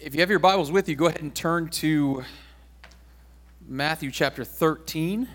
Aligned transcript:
if 0.00 0.14
you 0.14 0.20
have 0.20 0.30
your 0.30 0.38
Bibles 0.38 0.70
with 0.70 0.88
you, 0.88 0.94
go 0.94 1.06
ahead 1.06 1.22
and 1.22 1.34
turn 1.34 1.68
to 1.68 2.24
Matthew 3.66 4.12
chapter 4.12 4.44
13. 4.44 5.26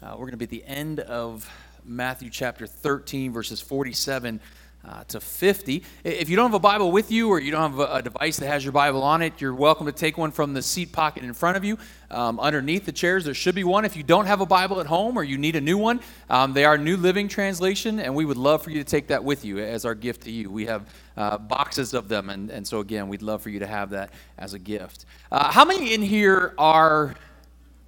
Uh, 0.00 0.10
we're 0.12 0.18
going 0.18 0.30
to 0.30 0.36
be 0.36 0.44
at 0.44 0.50
the 0.50 0.64
end 0.66 1.00
of 1.00 1.50
Matthew 1.84 2.30
chapter 2.30 2.64
13, 2.68 3.32
verses 3.32 3.60
47 3.60 4.40
uh, 4.88 5.04
to 5.08 5.20
50. 5.20 5.82
If 6.02 6.30
you 6.30 6.36
don't 6.36 6.46
have 6.46 6.54
a 6.54 6.58
Bible 6.58 6.90
with 6.90 7.10
you 7.10 7.28
or 7.28 7.38
you 7.40 7.50
don't 7.50 7.72
have 7.72 7.78
a, 7.78 7.94
a, 7.96 8.02
device 8.02 8.38
that 8.38 8.46
has 8.46 8.64
your 8.64 8.72
Bible 8.72 9.02
on 9.02 9.20
it, 9.20 9.40
you're 9.40 9.54
welcome 9.54 9.86
to 9.86 9.92
take 9.92 10.16
one 10.16 10.30
from 10.30 10.54
the 10.54 10.62
seat 10.62 10.92
pocket 10.92 11.24
in 11.24 11.34
front 11.34 11.56
of 11.56 11.64
you. 11.64 11.76
Um, 12.10 12.40
underneath 12.40 12.86
the 12.86 12.92
chairs, 12.92 13.26
there 13.26 13.34
should 13.34 13.54
be 13.54 13.64
one. 13.64 13.84
If 13.84 13.96
you 13.96 14.02
don't 14.02 14.24
have 14.24 14.40
a 14.40 14.46
Bible 14.46 14.80
at 14.80 14.86
home 14.86 15.18
or 15.18 15.24
you 15.24 15.36
need 15.36 15.56
a 15.56 15.60
new 15.60 15.76
one, 15.76 16.00
um, 16.30 16.54
they 16.54 16.64
are 16.64 16.78
New 16.78 16.96
Living 16.96 17.28
Translation, 17.28 18.00
and 18.00 18.14
we 18.14 18.24
would 18.24 18.38
love 18.38 18.62
for 18.62 18.70
you 18.70 18.78
to 18.78 18.84
take 18.84 19.08
that 19.08 19.22
with 19.22 19.44
you 19.44 19.58
as 19.58 19.84
our 19.84 19.94
gift 19.94 20.22
to 20.22 20.30
you. 20.30 20.50
We 20.50 20.64
have 20.66 20.88
uh, 21.16 21.36
boxes 21.36 21.92
of 21.92 22.08
them, 22.08 22.30
and, 22.30 22.50
and 22.50 22.66
so 22.66 22.80
again, 22.80 23.08
we'd 23.08 23.22
love 23.22 23.42
for 23.42 23.50
you 23.50 23.58
to 23.58 23.66
have 23.66 23.90
that 23.90 24.10
as 24.38 24.54
a 24.54 24.58
gift. 24.58 25.04
Uh, 25.30 25.52
how 25.52 25.66
many 25.66 25.92
in 25.92 26.00
here 26.00 26.54
are 26.56 27.14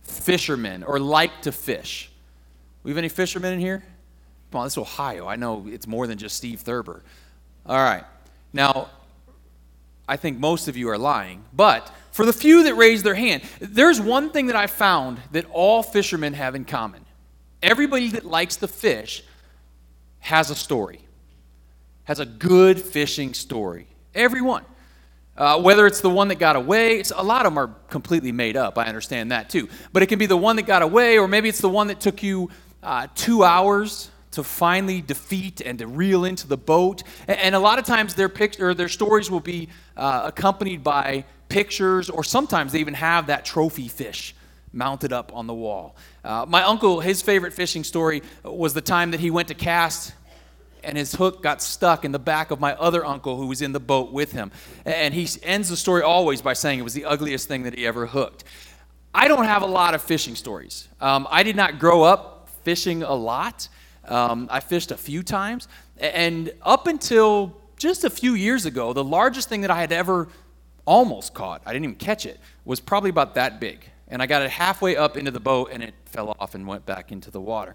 fishermen 0.02 0.82
or 0.82 1.00
like 1.00 1.42
to 1.42 1.52
fish? 1.52 2.10
We 2.82 2.90
have 2.90 2.98
any 2.98 3.08
fishermen 3.08 3.54
in 3.54 3.60
here? 3.60 3.82
Come 4.50 4.60
on, 4.60 4.66
this 4.66 4.74
is 4.74 4.78
Ohio. 4.78 5.26
I 5.26 5.36
know 5.36 5.66
it's 5.68 5.86
more 5.86 6.06
than 6.06 6.18
just 6.18 6.36
Steve 6.36 6.60
Thurber. 6.60 7.02
All 7.66 7.76
right. 7.76 8.04
Now, 8.52 8.90
I 10.08 10.16
think 10.16 10.38
most 10.38 10.66
of 10.66 10.76
you 10.76 10.88
are 10.88 10.98
lying, 10.98 11.44
but 11.52 11.90
for 12.10 12.26
the 12.26 12.32
few 12.32 12.64
that 12.64 12.74
raised 12.74 13.04
their 13.04 13.14
hand, 13.14 13.42
there's 13.60 14.00
one 14.00 14.30
thing 14.30 14.46
that 14.46 14.56
I 14.56 14.66
found 14.66 15.20
that 15.30 15.46
all 15.52 15.84
fishermen 15.84 16.32
have 16.34 16.56
in 16.56 16.64
common. 16.64 17.04
Everybody 17.62 18.08
that 18.08 18.24
likes 18.24 18.56
to 18.56 18.66
fish 18.66 19.22
has 20.18 20.50
a 20.50 20.56
story, 20.56 21.00
has 22.04 22.18
a 22.18 22.26
good 22.26 22.80
fishing 22.80 23.34
story. 23.34 23.86
Everyone. 24.14 24.64
Uh, 25.36 25.60
whether 25.60 25.86
it's 25.86 26.00
the 26.00 26.10
one 26.10 26.28
that 26.28 26.38
got 26.38 26.56
away, 26.56 27.02
a 27.14 27.22
lot 27.22 27.46
of 27.46 27.52
them 27.52 27.58
are 27.58 27.68
completely 27.88 28.32
made 28.32 28.56
up. 28.56 28.76
I 28.76 28.86
understand 28.86 29.30
that 29.30 29.48
too. 29.48 29.68
But 29.92 30.02
it 30.02 30.06
can 30.06 30.18
be 30.18 30.26
the 30.26 30.36
one 30.36 30.56
that 30.56 30.66
got 30.66 30.82
away, 30.82 31.18
or 31.18 31.28
maybe 31.28 31.48
it's 31.48 31.60
the 31.60 31.68
one 31.68 31.86
that 31.86 32.00
took 32.00 32.22
you 32.22 32.50
uh, 32.82 33.06
two 33.14 33.44
hours 33.44 34.10
to 34.32 34.44
finally 34.44 35.00
defeat 35.00 35.60
and 35.60 35.78
to 35.78 35.86
reel 35.86 36.24
into 36.24 36.46
the 36.46 36.56
boat. 36.56 37.02
And 37.26 37.54
a 37.54 37.58
lot 37.58 37.78
of 37.78 37.84
times 37.84 38.14
their, 38.14 38.28
pic- 38.28 38.60
or 38.60 38.74
their 38.74 38.88
stories 38.88 39.30
will 39.30 39.40
be 39.40 39.68
uh, 39.96 40.22
accompanied 40.24 40.84
by 40.84 41.24
pictures, 41.48 42.08
or 42.08 42.22
sometimes 42.22 42.72
they 42.72 42.80
even 42.80 42.94
have 42.94 43.26
that 43.26 43.44
trophy 43.44 43.88
fish 43.88 44.34
mounted 44.72 45.12
up 45.12 45.34
on 45.34 45.46
the 45.46 45.54
wall. 45.54 45.96
Uh, 46.24 46.46
my 46.48 46.62
uncle, 46.62 47.00
his 47.00 47.22
favorite 47.22 47.52
fishing 47.52 47.82
story 47.82 48.22
was 48.44 48.72
the 48.72 48.80
time 48.80 49.10
that 49.10 49.20
he 49.20 49.30
went 49.30 49.48
to 49.48 49.54
cast 49.54 50.12
and 50.82 50.96
his 50.96 51.12
hook 51.12 51.42
got 51.42 51.62
stuck 51.62 52.04
in 52.04 52.12
the 52.12 52.18
back 52.18 52.50
of 52.50 52.60
my 52.60 52.74
other 52.74 53.04
uncle 53.04 53.36
who 53.36 53.46
was 53.46 53.62
in 53.62 53.72
the 53.72 53.80
boat 53.80 54.12
with 54.12 54.32
him. 54.32 54.50
And 54.84 55.12
he 55.12 55.28
ends 55.42 55.68
the 55.68 55.76
story 55.76 56.02
always 56.02 56.40
by 56.40 56.54
saying 56.54 56.78
it 56.78 56.82
was 56.82 56.94
the 56.94 57.04
ugliest 57.04 57.48
thing 57.48 57.64
that 57.64 57.76
he 57.76 57.86
ever 57.86 58.06
hooked. 58.06 58.44
I 59.12 59.28
don't 59.28 59.44
have 59.44 59.62
a 59.62 59.66
lot 59.66 59.94
of 59.94 60.02
fishing 60.02 60.36
stories. 60.36 60.88
Um, 61.00 61.26
I 61.30 61.42
did 61.42 61.56
not 61.56 61.78
grow 61.78 62.02
up 62.02 62.48
fishing 62.64 63.02
a 63.02 63.14
lot. 63.14 63.68
Um, 64.10 64.48
I 64.50 64.60
fished 64.60 64.90
a 64.90 64.96
few 64.96 65.22
times, 65.22 65.68
and 65.98 66.52
up 66.62 66.86
until 66.86 67.56
just 67.76 68.04
a 68.04 68.10
few 68.10 68.34
years 68.34 68.66
ago, 68.66 68.92
the 68.92 69.04
largest 69.04 69.48
thing 69.48 69.62
that 69.62 69.70
I 69.70 69.80
had 69.80 69.92
ever 69.92 70.28
almost 70.84 71.32
caught, 71.32 71.62
I 71.64 71.72
didn't 71.72 71.84
even 71.84 71.96
catch 71.96 72.26
it, 72.26 72.38
was 72.64 72.80
probably 72.80 73.10
about 73.10 73.36
that 73.36 73.60
big. 73.60 73.84
And 74.08 74.20
I 74.20 74.26
got 74.26 74.42
it 74.42 74.50
halfway 74.50 74.96
up 74.96 75.16
into 75.16 75.30
the 75.30 75.40
boat, 75.40 75.70
and 75.72 75.82
it 75.82 75.94
fell 76.04 76.36
off 76.38 76.54
and 76.54 76.66
went 76.66 76.84
back 76.84 77.12
into 77.12 77.30
the 77.30 77.40
water. 77.40 77.74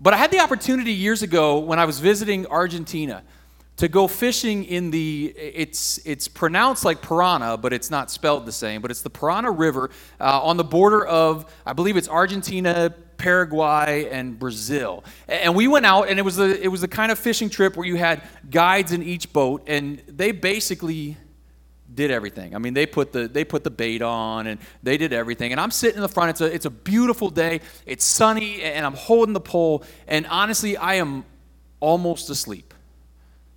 But 0.00 0.14
I 0.14 0.16
had 0.16 0.30
the 0.30 0.40
opportunity 0.40 0.92
years 0.92 1.22
ago 1.22 1.58
when 1.58 1.78
I 1.78 1.84
was 1.84 1.98
visiting 1.98 2.46
Argentina 2.46 3.22
to 3.76 3.88
go 3.88 4.06
fishing 4.06 4.64
in 4.64 4.90
the 4.90 5.34
it's 5.36 5.98
it's 6.04 6.28
pronounced 6.28 6.84
like 6.84 7.02
piranha, 7.02 7.56
but 7.56 7.72
it's 7.72 7.90
not 7.90 8.10
spelled 8.10 8.46
the 8.46 8.52
same. 8.52 8.82
But 8.82 8.90
it's 8.90 9.02
the 9.02 9.10
Parana 9.10 9.50
River 9.50 9.90
uh, 10.20 10.40
on 10.40 10.56
the 10.56 10.64
border 10.64 11.04
of 11.04 11.52
I 11.66 11.72
believe 11.72 11.96
it's 11.96 12.08
Argentina, 12.08 12.94
Paraguay, 13.16 14.08
and 14.10 14.38
Brazil. 14.38 15.04
And 15.28 15.54
we 15.54 15.68
went 15.68 15.86
out, 15.86 16.08
and 16.08 16.18
it 16.18 16.22
was 16.22 16.36
the 16.36 16.62
it 16.62 16.68
was 16.68 16.80
the 16.80 16.88
kind 16.88 17.12
of 17.12 17.18
fishing 17.18 17.50
trip 17.50 17.76
where 17.76 17.86
you 17.86 17.96
had 17.96 18.22
guides 18.50 18.92
in 18.92 19.02
each 19.02 19.32
boat, 19.32 19.62
and 19.66 20.02
they 20.08 20.32
basically 20.32 21.16
did 21.94 22.10
everything. 22.10 22.54
I 22.54 22.58
mean, 22.58 22.74
they 22.74 22.86
put 22.86 23.12
the 23.12 23.28
they 23.28 23.44
put 23.44 23.64
the 23.64 23.70
bait 23.70 24.02
on 24.02 24.46
and 24.46 24.60
they 24.82 24.96
did 24.96 25.12
everything. 25.12 25.52
And 25.52 25.60
I'm 25.60 25.70
sitting 25.70 25.96
in 25.96 26.02
the 26.02 26.08
front. 26.08 26.30
It's 26.30 26.40
a 26.40 26.54
it's 26.54 26.66
a 26.66 26.70
beautiful 26.70 27.30
day. 27.30 27.60
It's 27.86 28.04
sunny 28.04 28.62
and 28.62 28.84
I'm 28.86 28.94
holding 28.94 29.32
the 29.32 29.40
pole 29.40 29.84
and 30.06 30.26
honestly, 30.26 30.76
I 30.76 30.94
am 30.94 31.24
almost 31.80 32.30
asleep 32.30 32.74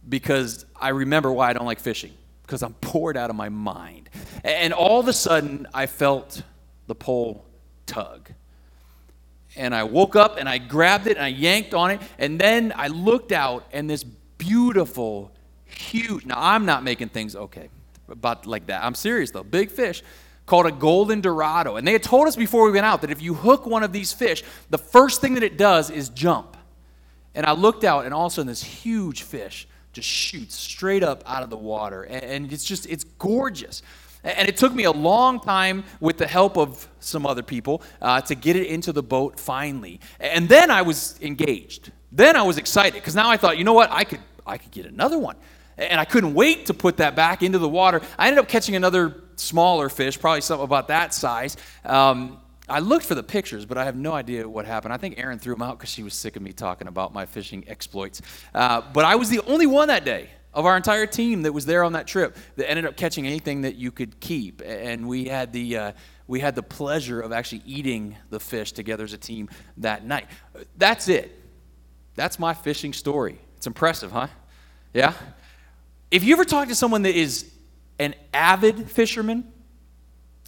because 0.07 0.65
I 0.75 0.89
remember 0.89 1.31
why 1.31 1.49
I 1.49 1.53
don't 1.53 1.65
like 1.65 1.79
fishing 1.79 2.13
because 2.41 2.61
I'm 2.61 2.75
bored 2.81 3.17
out 3.17 3.29
of 3.29 3.35
my 3.35 3.49
mind. 3.49 4.09
And 4.43 4.73
all 4.73 4.99
of 4.99 5.07
a 5.07 5.13
sudden, 5.13 5.67
I 5.73 5.87
felt 5.87 6.41
the 6.87 6.95
pole 6.95 7.45
tug 7.85 8.29
and 9.55 9.73
I 9.73 9.83
woke 9.83 10.15
up 10.15 10.37
and 10.37 10.47
I 10.47 10.57
grabbed 10.57 11.07
it 11.07 11.17
and 11.17 11.25
I 11.25 11.29
yanked 11.29 11.73
on 11.73 11.91
it. 11.91 12.01
And 12.17 12.39
then 12.39 12.73
I 12.75 12.87
looked 12.87 13.31
out 13.31 13.65
and 13.71 13.89
this 13.89 14.03
beautiful, 14.03 15.31
huge, 15.65 16.25
now 16.25 16.35
I'm 16.37 16.65
not 16.65 16.83
making 16.83 17.09
things 17.09 17.35
okay 17.35 17.69
about 18.09 18.45
like 18.45 18.67
that. 18.67 18.83
I'm 18.83 18.95
serious 18.95 19.31
though. 19.31 19.43
Big 19.43 19.71
fish 19.71 20.03
called 20.45 20.65
a 20.65 20.71
golden 20.71 21.21
dorado. 21.21 21.75
And 21.77 21.87
they 21.87 21.93
had 21.93 22.03
told 22.03 22.27
us 22.27 22.35
before 22.35 22.65
we 22.65 22.71
went 22.71 22.85
out 22.85 23.01
that 23.01 23.11
if 23.11 23.21
you 23.21 23.33
hook 23.33 23.65
one 23.65 23.83
of 23.83 23.91
these 23.91 24.13
fish, 24.13 24.43
the 24.69 24.77
first 24.77 25.21
thing 25.21 25.33
that 25.35 25.43
it 25.43 25.57
does 25.57 25.89
is 25.89 26.09
jump. 26.09 26.57
And 27.33 27.45
I 27.45 27.53
looked 27.53 27.83
out 27.83 28.05
and 28.05 28.13
all 28.13 28.27
of 28.27 28.31
a 28.31 28.35
sudden 28.35 28.47
this 28.47 28.63
huge 28.63 29.23
fish 29.23 29.67
just 29.91 30.07
shoots 30.07 30.55
straight 30.55 31.03
up 31.03 31.23
out 31.25 31.41
of 31.41 31.49
the 31.49 31.57
water. 31.57 32.03
And 32.03 32.51
it's 32.51 32.65
just, 32.65 32.85
it's 32.87 33.03
gorgeous. 33.03 33.81
And 34.25 34.49
it 34.49 34.57
took 34.57 34.73
me 34.73 34.83
a 34.85 34.91
long 34.91 35.39
time 35.39 35.83
with 35.99 36.17
the 36.17 36.27
help 36.27 36.57
of 36.57 36.87
some 36.99 37.25
other 37.25 37.43
people 37.43 37.83
uh, 38.01 38.21
to 38.21 38.35
get 38.35 38.55
it 38.55 38.67
into 38.67 38.91
the 38.91 39.03
boat 39.03 39.39
finally. 39.39 39.99
And 40.19 40.49
then 40.49 40.71
I 40.71 40.81
was 40.81 41.19
engaged. 41.21 41.91
Then 42.11 42.35
I 42.35 42.41
was 42.41 42.57
excited 42.57 42.95
because 42.95 43.15
now 43.15 43.29
I 43.29 43.37
thought, 43.37 43.57
you 43.57 43.63
know 43.63 43.73
what? 43.73 43.91
I 43.91 44.03
could, 44.03 44.21
I 44.45 44.57
could 44.57 44.71
get 44.71 44.85
another 44.85 45.19
one. 45.19 45.35
And 45.77 45.99
I 45.99 46.05
couldn't 46.05 46.33
wait 46.33 46.67
to 46.67 46.73
put 46.73 46.97
that 46.97 47.15
back 47.15 47.43
into 47.43 47.59
the 47.59 47.69
water. 47.69 48.01
I 48.17 48.27
ended 48.27 48.39
up 48.39 48.47
catching 48.47 48.75
another 48.75 49.15
smaller 49.35 49.89
fish, 49.89 50.19
probably 50.19 50.41
something 50.41 50.63
about 50.63 50.87
that 50.87 51.13
size. 51.13 51.57
Um, 51.83 52.39
I 52.67 52.79
looked 52.79 53.05
for 53.05 53.13
the 53.13 53.23
pictures, 53.23 53.65
but 53.65 53.77
I 53.77 53.85
have 53.85 53.95
no 53.95 54.13
idea 54.13 54.47
what 54.49 54.65
happened. 54.65 54.93
I 54.93 54.97
think 54.97 55.19
Erin 55.19 55.37
threw 55.37 55.53
them 55.53 55.61
out 55.61 55.77
because 55.77 55.91
she 55.91 56.01
was 56.01 56.15
sick 56.15 56.35
of 56.35 56.41
me 56.41 56.51
talking 56.51 56.87
about 56.87 57.13
my 57.13 57.25
fishing 57.25 57.63
exploits. 57.67 58.21
Uh, 58.55 58.81
but 58.91 59.05
I 59.05 59.15
was 59.15 59.29
the 59.29 59.41
only 59.41 59.67
one 59.67 59.89
that 59.89 60.03
day 60.03 60.29
of 60.55 60.65
our 60.65 60.77
entire 60.77 61.05
team 61.05 61.43
that 61.43 61.51
was 61.51 61.65
there 61.65 61.83
on 61.83 61.93
that 61.93 62.07
trip 62.07 62.35
that 62.55 62.69
ended 62.69 62.85
up 62.85 62.95
catching 62.95 63.27
anything 63.27 63.61
that 63.61 63.75
you 63.75 63.91
could 63.91 64.19
keep. 64.21 64.61
And 64.65 65.07
we 65.07 65.25
had 65.25 65.51
the, 65.51 65.77
uh, 65.77 65.91
we 66.27 66.39
had 66.39 66.55
the 66.55 66.63
pleasure 66.63 67.19
of 67.19 67.33
actually 67.33 67.61
eating 67.65 68.15
the 68.29 68.39
fish 68.39 68.71
together 68.71 69.03
as 69.03 69.11
a 69.11 69.17
team 69.17 69.49
that 69.77 70.05
night. 70.05 70.27
That's 70.77 71.09
it. 71.09 71.39
That's 72.15 72.39
my 72.39 72.53
fishing 72.53 72.93
story. 72.93 73.37
It's 73.57 73.67
impressive, 73.67 74.13
huh? 74.13 74.27
Yeah? 74.93 75.13
If 76.09 76.23
you 76.23 76.33
ever 76.33 76.45
talk 76.45 76.69
to 76.69 76.75
someone 76.75 77.01
that 77.01 77.15
is 77.15 77.51
an 77.99 78.15
avid 78.33 78.89
fisherman, 78.89 79.51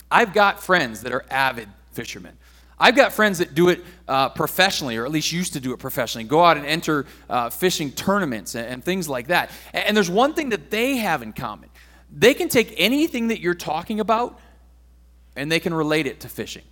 I've 0.09 0.33
got 0.33 0.63
friends 0.63 1.01
that 1.01 1.11
are 1.11 1.25
avid 1.29 1.67
fishermen. 1.91 2.37
I've 2.79 2.95
got 2.95 3.11
friends 3.11 3.39
that 3.39 3.53
do 3.53 3.69
it 3.69 3.83
uh, 4.07 4.29
professionally, 4.29 4.97
or 4.97 5.05
at 5.05 5.11
least 5.11 5.31
used 5.31 5.53
to 5.53 5.59
do 5.59 5.73
it 5.73 5.79
professionally, 5.79 6.23
go 6.27 6.43
out 6.43 6.57
and 6.57 6.65
enter 6.65 7.05
uh, 7.29 7.49
fishing 7.49 7.91
tournaments 7.91 8.55
and, 8.55 8.67
and, 8.67 8.83
things 8.83 9.09
like 9.09 9.27
that. 9.27 9.51
And, 9.73 9.85
and 9.85 9.97
there's 9.97 10.09
one 10.09 10.33
thing 10.33 10.49
that 10.49 10.69
they 10.69 10.97
have 10.97 11.21
in 11.21 11.33
common 11.33 11.69
they 12.09 12.33
can 12.33 12.47
take 12.47 12.73
anything 12.77 13.27
that 13.27 13.41
you're 13.41 13.53
talking 13.53 13.99
about 13.99 14.39
and 15.35 15.51
they 15.51 15.59
can 15.59 15.73
relate 15.73 16.07
it 16.07 16.21
to 16.21 16.29
fishing. 16.29 16.63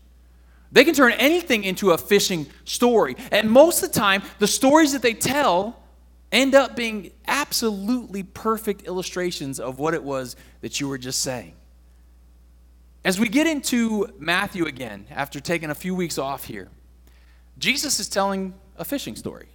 They 0.72 0.84
can 0.84 0.96
turn 0.96 1.12
anything 1.14 1.64
into 1.64 1.92
a 1.92 1.98
fishing 1.98 2.48
story. 2.64 3.16
And 3.32 3.52
most 3.52 3.84
of 3.84 3.92
the 3.92 4.00
time, 4.00 4.24
the 4.40 4.48
stories 4.48 4.94
that 4.94 5.02
they 5.02 5.14
tell 5.14 5.80
end 6.32 6.56
up 6.56 6.76
being 6.76 7.12
absolutely 7.28 8.24
perfect 8.24 8.84
illustrations 8.84 9.60
of 9.60 9.80
what 9.80 9.94
it 9.94 10.04
was 10.04 10.36
that 10.62 10.80
you 10.80 10.88
were 10.88 10.98
just 10.98 11.22
saying. 11.22 11.54
As 13.06 13.20
we 13.20 13.30
get 13.30 13.46
into 13.46 14.12
Matthew 14.18 14.66
again, 14.66 15.06
after 15.12 15.40
taking 15.40 15.70
a 15.70 15.76
few 15.76 15.94
weeks 15.94 16.18
off 16.18 16.46
here, 16.46 16.70
Jesus 17.58 18.00
is 18.00 18.10
telling 18.10 18.54
a 18.78 18.86
fishing 18.86 19.16
story. 19.16 19.48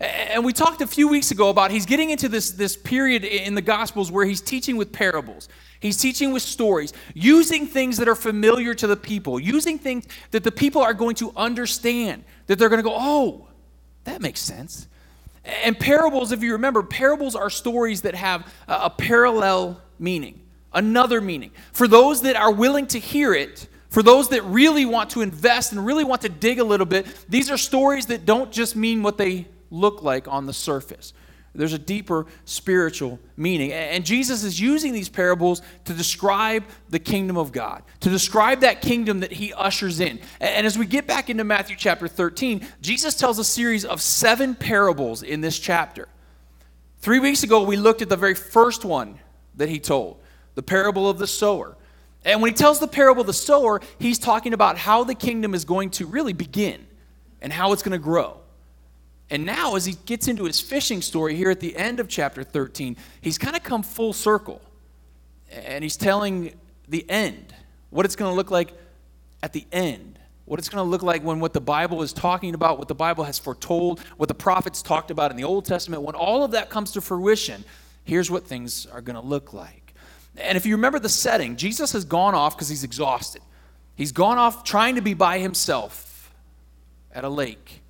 And 0.00 0.44
we 0.44 0.52
talked 0.52 0.80
a 0.80 0.86
few 0.86 1.08
weeks 1.08 1.30
ago 1.30 1.50
about 1.50 1.70
he's 1.70 1.86
getting 1.86 2.10
into 2.10 2.28
this, 2.28 2.50
this 2.50 2.76
period 2.76 3.24
in 3.24 3.54
the 3.54 3.62
Gospels 3.62 4.10
where 4.10 4.24
he's 4.24 4.40
teaching 4.40 4.76
with 4.76 4.92
parables. 4.92 5.48
He's 5.78 5.96
teaching 5.96 6.32
with 6.32 6.42
stories, 6.42 6.92
using 7.14 7.66
things 7.66 7.98
that 7.98 8.08
are 8.08 8.16
familiar 8.16 8.74
to 8.74 8.86
the 8.86 8.96
people, 8.96 9.38
using 9.38 9.78
things 9.78 10.06
that 10.32 10.42
the 10.42 10.50
people 10.50 10.82
are 10.82 10.94
going 10.94 11.14
to 11.16 11.32
understand, 11.36 12.24
that 12.46 12.58
they're 12.58 12.68
going 12.68 12.82
to 12.82 12.88
go, 12.88 12.96
oh, 12.96 13.48
that 14.04 14.20
makes 14.20 14.40
sense. 14.40 14.88
And 15.44 15.78
parables, 15.78 16.32
if 16.32 16.42
you 16.42 16.52
remember, 16.52 16.82
parables 16.82 17.36
are 17.36 17.50
stories 17.50 18.02
that 18.02 18.14
have 18.14 18.52
a, 18.66 18.90
parallel 18.90 19.80
meaning 19.98 20.40
another 20.74 21.20
meaning. 21.20 21.52
For 21.72 21.88
those 21.88 22.22
that 22.22 22.36
are 22.36 22.52
willing 22.52 22.86
to 22.88 22.98
hear 22.98 23.32
it, 23.32 23.68
for 23.94 24.02
those 24.02 24.30
that 24.30 24.42
really 24.42 24.84
want 24.84 25.10
to 25.10 25.20
invest 25.20 25.70
and 25.70 25.86
really 25.86 26.02
want 26.02 26.22
to 26.22 26.28
dig 26.28 26.58
a 26.58 26.64
little 26.64 26.84
bit, 26.84 27.06
these 27.28 27.48
are 27.48 27.56
stories 27.56 28.06
that 28.06 28.26
don't 28.26 28.50
just 28.50 28.74
mean 28.74 29.04
what 29.04 29.16
they 29.16 29.46
look 29.70 30.02
like 30.02 30.26
on 30.26 30.46
the 30.46 30.52
surface. 30.52 31.12
There's 31.54 31.74
a 31.74 31.78
deeper 31.78 32.26
spiritual 32.44 33.20
meaning. 33.36 33.72
And 33.72 34.04
Jesus 34.04 34.42
is 34.42 34.60
using 34.60 34.92
these 34.92 35.08
parables 35.08 35.62
to 35.84 35.94
describe 35.94 36.64
the 36.88 36.98
kingdom 36.98 37.36
of 37.36 37.52
God, 37.52 37.84
to 38.00 38.10
describe 38.10 38.62
that 38.62 38.82
kingdom 38.82 39.20
that 39.20 39.30
he 39.30 39.52
ushers 39.52 40.00
in. 40.00 40.18
And 40.40 40.66
as 40.66 40.76
we 40.76 40.86
get 40.86 41.06
back 41.06 41.30
into 41.30 41.44
Matthew 41.44 41.76
chapter 41.78 42.08
13, 42.08 42.66
Jesus 42.80 43.14
tells 43.14 43.38
a 43.38 43.44
series 43.44 43.84
of 43.84 44.02
seven 44.02 44.56
parables 44.56 45.22
in 45.22 45.40
this 45.40 45.56
chapter. 45.56 46.08
Three 46.98 47.20
weeks 47.20 47.44
ago, 47.44 47.62
we 47.62 47.76
looked 47.76 48.02
at 48.02 48.08
the 48.08 48.16
very 48.16 48.34
first 48.34 48.84
one 48.84 49.20
that 49.54 49.68
he 49.68 49.78
told 49.78 50.20
the 50.56 50.64
parable 50.64 51.08
of 51.08 51.18
the 51.18 51.28
sower. 51.28 51.76
And 52.24 52.40
when 52.40 52.50
he 52.50 52.54
tells 52.54 52.80
the 52.80 52.88
parable 52.88 53.20
of 53.20 53.26
the 53.26 53.32
sower, 53.32 53.80
he's 53.98 54.18
talking 54.18 54.54
about 54.54 54.78
how 54.78 55.04
the 55.04 55.14
kingdom 55.14 55.54
is 55.54 55.64
going 55.64 55.90
to 55.90 56.06
really 56.06 56.32
begin 56.32 56.86
and 57.42 57.52
how 57.52 57.72
it's 57.72 57.82
going 57.82 57.92
to 57.92 57.98
grow. 57.98 58.38
And 59.30 59.44
now, 59.44 59.74
as 59.74 59.84
he 59.84 59.94
gets 60.06 60.28
into 60.28 60.44
his 60.44 60.60
fishing 60.60 61.02
story 61.02 61.34
here 61.34 61.50
at 61.50 61.60
the 61.60 61.76
end 61.76 62.00
of 62.00 62.08
chapter 62.08 62.42
13, 62.42 62.96
he's 63.20 63.38
kind 63.38 63.56
of 63.56 63.62
come 63.62 63.82
full 63.82 64.12
circle. 64.12 64.60
And 65.50 65.82
he's 65.82 65.96
telling 65.96 66.54
the 66.88 67.08
end, 67.10 67.54
what 67.90 68.04
it's 68.04 68.16
going 68.16 68.30
to 68.30 68.34
look 68.34 68.50
like 68.50 68.72
at 69.42 69.52
the 69.52 69.66
end, 69.72 70.18
what 70.46 70.58
it's 70.58 70.68
going 70.68 70.84
to 70.84 70.90
look 70.90 71.02
like 71.02 71.22
when 71.22 71.40
what 71.40 71.52
the 71.52 71.60
Bible 71.60 72.02
is 72.02 72.12
talking 72.12 72.54
about, 72.54 72.78
what 72.78 72.88
the 72.88 72.94
Bible 72.94 73.24
has 73.24 73.38
foretold, 73.38 74.00
what 74.16 74.28
the 74.28 74.34
prophets 74.34 74.82
talked 74.82 75.10
about 75.10 75.30
in 75.30 75.36
the 75.36 75.44
Old 75.44 75.64
Testament, 75.64 76.02
when 76.02 76.14
all 76.14 76.44
of 76.44 76.50
that 76.52 76.70
comes 76.70 76.92
to 76.92 77.00
fruition, 77.00 77.64
here's 78.04 78.30
what 78.30 78.46
things 78.46 78.86
are 78.86 79.00
going 79.00 79.20
to 79.20 79.26
look 79.26 79.52
like. 79.52 79.83
And 80.36 80.56
if 80.56 80.66
you 80.66 80.74
remember 80.74 80.98
the 80.98 81.08
setting, 81.08 81.56
Jesus 81.56 81.92
has 81.92 82.04
gone 82.04 82.34
off 82.34 82.56
because 82.56 82.68
he's 82.68 82.84
exhausted. 82.84 83.42
He's 83.94 84.12
gone 84.12 84.38
off 84.38 84.64
trying 84.64 84.96
to 84.96 85.00
be 85.00 85.14
by 85.14 85.38
himself 85.38 86.34
at 87.12 87.24
a 87.24 87.28
lake. 87.28 87.82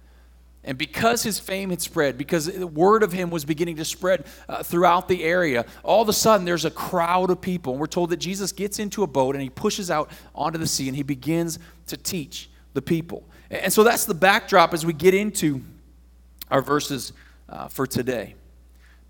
And 0.67 0.79
because 0.79 1.23
his 1.23 1.39
fame 1.39 1.71
had 1.71 1.83
spread, 1.83 2.17
because 2.17 2.47
the 2.47 2.67
word 2.67 3.03
of 3.03 3.13
him 3.13 3.31
was 3.31 3.45
beginning 3.45 3.77
to 3.77 3.85
spread 3.85 4.25
uh, 4.49 4.63
throughout 4.63 5.09
the 5.09 5.23
area, 5.23 5.67
all 5.83 6.01
of 6.01 6.09
a 6.09 6.13
sudden 6.13 6.47
there's 6.47 6.65
a 6.65 6.71
crowd 6.71 7.31
of 7.31 7.41
people. 7.41 7.75
And 7.75 7.81
we're 7.81 7.87
told 7.87 8.11
that 8.11 8.17
Jesus 8.17 8.51
gets 8.51 8.79
into 8.79 9.03
a 9.03 9.07
boat 9.07 9.35
and 9.35 9.43
he 9.43 9.51
pushes 9.51 9.91
out 9.91 10.11
onto 10.35 10.59
the 10.59 10.67
sea 10.67 10.89
and 10.89 10.97
he 10.97 11.03
begins 11.03 11.59
to 11.89 11.99
teach 11.99 12.49
the 12.73 12.81
people. 12.81 13.25
And 13.51 13.73
so 13.73 13.85
that's 13.85 14.07
the 14.07 14.15
backdrop 14.15 14.73
as 14.73 14.87
we 14.87 14.95
get 14.95 15.13
into 15.13 15.63
our 16.51 16.63
verses 16.63 17.13
uh, 17.49 17.69
for 17.69 17.87
today. 17.87 18.35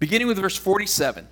Beginning 0.01 0.27
with 0.27 0.39
verse 0.39 0.57
47. 0.57 1.29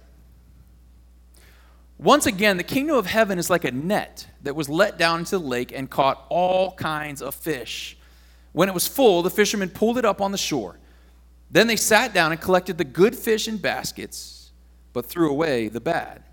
Once 2.02 2.26
again, 2.26 2.56
the 2.56 2.64
kingdom 2.64 2.96
of 2.96 3.06
heaven 3.06 3.38
is 3.38 3.48
like 3.48 3.64
a 3.64 3.70
net 3.70 4.26
that 4.42 4.56
was 4.56 4.68
let 4.68 4.98
down 4.98 5.20
into 5.20 5.38
the 5.38 5.44
lake 5.44 5.70
and 5.70 5.88
caught 5.88 6.26
all 6.30 6.72
kinds 6.72 7.22
of 7.22 7.32
fish. 7.32 7.96
When 8.50 8.68
it 8.68 8.74
was 8.74 8.88
full, 8.88 9.22
the 9.22 9.30
fishermen 9.30 9.70
pulled 9.70 9.98
it 9.98 10.04
up 10.04 10.20
on 10.20 10.32
the 10.32 10.38
shore. 10.38 10.78
Then 11.48 11.68
they 11.68 11.76
sat 11.76 12.12
down 12.12 12.32
and 12.32 12.40
collected 12.40 12.76
the 12.76 12.84
good 12.84 13.14
fish 13.14 13.46
in 13.46 13.56
baskets, 13.56 14.50
but 14.92 15.06
threw 15.06 15.30
away 15.30 15.68
the 15.68 15.80
bad. 15.80 16.24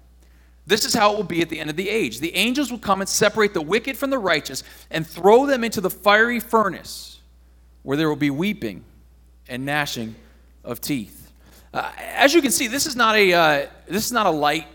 This 0.66 0.86
is 0.86 0.94
how 0.94 1.13
it 1.13 1.18
will 1.18 1.24
be 1.24 1.42
at 1.42 1.50
the 1.50 1.60
end 1.60 1.69
of 1.69 1.75
the 1.75 1.89
age. 1.89 2.19
The 2.19 2.36
angels 2.36 2.72
will 2.72 2.80
come 2.80 3.01
and 3.01 3.10
separate 3.10 3.54
the 3.54 3.62
wicked 3.62 3.95
from 3.95 4.10
the 4.10 4.18
righteous 4.18 4.63
and 4.89 5.06
throw 5.06 5.45
them 5.45 5.63
into 5.63 5.81
the 5.81 5.89
fiery 5.89 6.39
furnace, 6.39 7.19
where 7.83 7.95
there 7.95 8.10
will 8.10 8.15
be 8.15 8.31
weeping 8.31 8.83
and 9.48 9.65
gnashing 9.65 10.15
of 10.63 10.81
teeth. 10.81 11.31
Uh, 11.72 11.92
as 11.98 12.33
you 12.33 12.42
can 12.42 12.51
see, 12.51 12.65
this 12.65 12.88
is 12.88 12.95
not 12.95 13.15
a 13.15 13.33
uh, 13.33 13.68
this 13.88 14.06
is 14.06 14.12
not 14.12 14.25
a 14.25 14.31
light, 14.31 14.68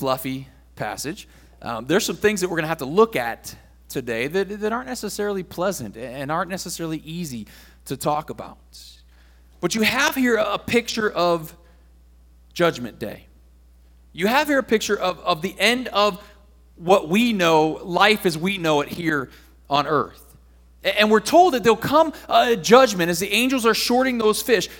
fluffy 0.00 0.48
passage. 0.76 1.28
Um, 1.60 1.84
there's 1.84 2.06
some 2.06 2.16
things 2.16 2.40
that 2.40 2.48
we're 2.48 2.56
going 2.56 2.64
to 2.64 2.68
have 2.68 2.78
to 2.78 2.86
look 2.86 3.16
at 3.16 3.54
today 3.90 4.28
that, 4.28 4.60
that 4.60 4.72
aren't 4.72 4.88
necessarily 4.88 5.42
pleasant 5.42 5.94
and 5.94 6.32
aren't 6.32 6.48
necessarily 6.48 7.02
easy 7.04 7.46
to 7.84 7.98
talk 7.98 8.30
about. 8.30 8.56
But 9.60 9.74
you 9.74 9.82
have 9.82 10.14
here 10.14 10.36
a 10.36 10.56
picture 10.56 11.10
of 11.10 11.54
Judgment 12.54 12.98
Day. 12.98 13.26
You 14.14 14.26
have 14.26 14.48
here 14.48 14.58
a 14.58 14.62
picture 14.62 14.98
of, 14.98 15.18
of 15.18 15.42
the 15.42 15.54
end 15.58 15.88
of 15.88 16.26
what 16.76 17.10
we 17.10 17.34
know, 17.34 17.78
life 17.84 18.24
as 18.24 18.38
we 18.38 18.56
know 18.56 18.80
it 18.80 18.88
here 18.88 19.28
on 19.68 19.86
earth. 19.86 20.34
And 20.82 21.10
we're 21.10 21.20
told 21.20 21.52
that 21.52 21.62
there'll 21.62 21.76
come 21.76 22.14
a 22.26 22.56
judgment 22.56 23.10
as 23.10 23.18
the 23.18 23.30
angels 23.30 23.66
are 23.66 23.74
shorting 23.74 24.16
those 24.16 24.40
fish 24.40 24.70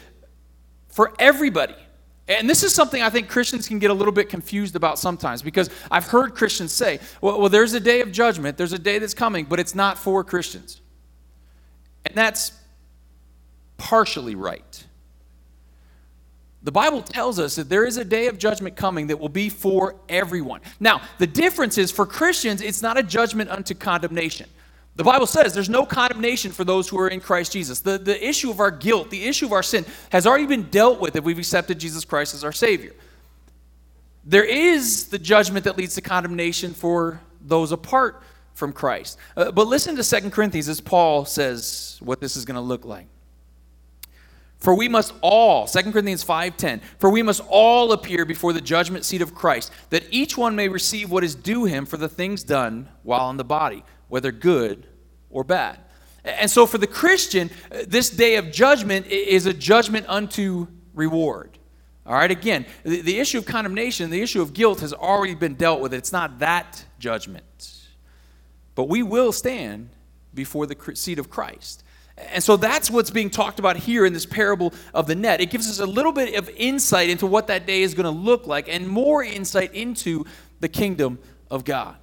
for 0.88 1.12
everybody. 1.18 1.76
And 2.30 2.48
this 2.48 2.62
is 2.62 2.72
something 2.72 3.02
I 3.02 3.10
think 3.10 3.28
Christians 3.28 3.66
can 3.66 3.80
get 3.80 3.90
a 3.90 3.94
little 3.94 4.12
bit 4.12 4.28
confused 4.28 4.76
about 4.76 5.00
sometimes 5.00 5.42
because 5.42 5.68
I've 5.90 6.06
heard 6.06 6.36
Christians 6.36 6.72
say, 6.72 7.00
well, 7.20 7.40
well, 7.40 7.48
there's 7.48 7.74
a 7.74 7.80
day 7.80 8.02
of 8.02 8.12
judgment, 8.12 8.56
there's 8.56 8.72
a 8.72 8.78
day 8.78 9.00
that's 9.00 9.14
coming, 9.14 9.46
but 9.46 9.58
it's 9.58 9.74
not 9.74 9.98
for 9.98 10.22
Christians. 10.22 10.80
And 12.06 12.14
that's 12.14 12.52
partially 13.78 14.36
right. 14.36 14.84
The 16.62 16.70
Bible 16.70 17.02
tells 17.02 17.40
us 17.40 17.56
that 17.56 17.68
there 17.68 17.84
is 17.84 17.96
a 17.96 18.04
day 18.04 18.28
of 18.28 18.38
judgment 18.38 18.76
coming 18.76 19.08
that 19.08 19.18
will 19.18 19.28
be 19.28 19.48
for 19.48 19.96
everyone. 20.08 20.60
Now, 20.78 21.02
the 21.18 21.26
difference 21.26 21.78
is 21.78 21.90
for 21.90 22.06
Christians, 22.06 22.62
it's 22.62 22.80
not 22.80 22.96
a 22.96 23.02
judgment 23.02 23.50
unto 23.50 23.74
condemnation. 23.74 24.48
The 25.00 25.04
Bible 25.04 25.26
says 25.26 25.54
there's 25.54 25.70
no 25.70 25.86
condemnation 25.86 26.52
for 26.52 26.62
those 26.62 26.86
who 26.86 27.00
are 27.00 27.08
in 27.08 27.20
Christ 27.20 27.52
Jesus. 27.52 27.80
The, 27.80 27.96
the 27.96 28.22
issue 28.22 28.50
of 28.50 28.60
our 28.60 28.70
guilt, 28.70 29.08
the 29.08 29.24
issue 29.24 29.46
of 29.46 29.52
our 29.52 29.62
sin, 29.62 29.86
has 30.12 30.26
already 30.26 30.44
been 30.44 30.64
dealt 30.64 31.00
with 31.00 31.16
if 31.16 31.24
we've 31.24 31.38
accepted 31.38 31.78
Jesus 31.78 32.04
Christ 32.04 32.34
as 32.34 32.44
our 32.44 32.52
Savior. 32.52 32.92
There 34.26 34.44
is 34.44 35.06
the 35.06 35.18
judgment 35.18 35.64
that 35.64 35.78
leads 35.78 35.94
to 35.94 36.02
condemnation 36.02 36.74
for 36.74 37.22
those 37.40 37.72
apart 37.72 38.22
from 38.52 38.74
Christ. 38.74 39.16
Uh, 39.38 39.50
but 39.50 39.68
listen 39.68 39.96
to 39.96 40.20
2 40.20 40.28
Corinthians 40.28 40.68
as 40.68 40.82
Paul 40.82 41.24
says 41.24 41.96
what 42.02 42.20
this 42.20 42.36
is 42.36 42.44
going 42.44 42.56
to 42.56 42.60
look 42.60 42.84
like. 42.84 43.06
For 44.58 44.74
we 44.74 44.86
must 44.86 45.14
all, 45.22 45.66
2 45.66 45.92
Corinthians 45.92 46.22
5:10, 46.22 46.82
for 46.98 47.08
we 47.08 47.22
must 47.22 47.40
all 47.48 47.92
appear 47.92 48.26
before 48.26 48.52
the 48.52 48.60
judgment 48.60 49.06
seat 49.06 49.22
of 49.22 49.34
Christ, 49.34 49.72
that 49.88 50.04
each 50.10 50.36
one 50.36 50.54
may 50.54 50.68
receive 50.68 51.10
what 51.10 51.24
is 51.24 51.34
due 51.34 51.64
him 51.64 51.86
for 51.86 51.96
the 51.96 52.06
things 52.06 52.44
done 52.44 52.90
while 53.02 53.30
in 53.30 53.38
the 53.38 53.44
body 53.44 53.82
whether 54.10 54.32
good 54.32 54.86
or 55.30 55.44
bad. 55.44 55.78
And 56.24 56.50
so 56.50 56.66
for 56.66 56.78
the 56.78 56.86
Christian, 56.86 57.50
this 57.86 58.10
day 58.10 58.36
of 58.36 58.52
judgment 58.52 59.06
is 59.06 59.46
a 59.46 59.54
judgment 59.54 60.06
unto 60.08 60.66
reward. 60.94 61.58
All 62.06 62.14
right, 62.14 62.30
again, 62.30 62.66
the, 62.82 63.02
the 63.02 63.18
issue 63.18 63.38
of 63.38 63.46
condemnation, 63.46 64.10
the 64.10 64.20
issue 64.20 64.42
of 64.42 64.52
guilt 64.52 64.80
has 64.80 64.92
already 64.92 65.34
been 65.34 65.54
dealt 65.54 65.80
with. 65.80 65.94
It's 65.94 66.12
not 66.12 66.40
that 66.40 66.84
judgment. 66.98 67.44
But 68.74 68.88
we 68.88 69.02
will 69.02 69.32
stand 69.32 69.90
before 70.34 70.66
the 70.66 70.76
seat 70.94 71.18
of 71.18 71.30
Christ. 71.30 71.84
And 72.32 72.42
so 72.42 72.56
that's 72.56 72.90
what's 72.90 73.10
being 73.10 73.30
talked 73.30 73.58
about 73.58 73.76
here 73.76 74.04
in 74.04 74.12
this 74.12 74.26
parable 74.26 74.74
of 74.92 75.06
the 75.06 75.14
net. 75.14 75.40
It 75.40 75.50
gives 75.50 75.68
us 75.70 75.78
a 75.80 75.86
little 75.86 76.12
bit 76.12 76.34
of 76.34 76.50
insight 76.50 77.08
into 77.08 77.26
what 77.26 77.46
that 77.46 77.66
day 77.66 77.82
is 77.82 77.94
going 77.94 78.04
to 78.04 78.10
look 78.10 78.46
like 78.46 78.68
and 78.68 78.86
more 78.86 79.22
insight 79.22 79.74
into 79.74 80.26
the 80.60 80.68
kingdom 80.68 81.18
of 81.50 81.64
God. 81.64 81.96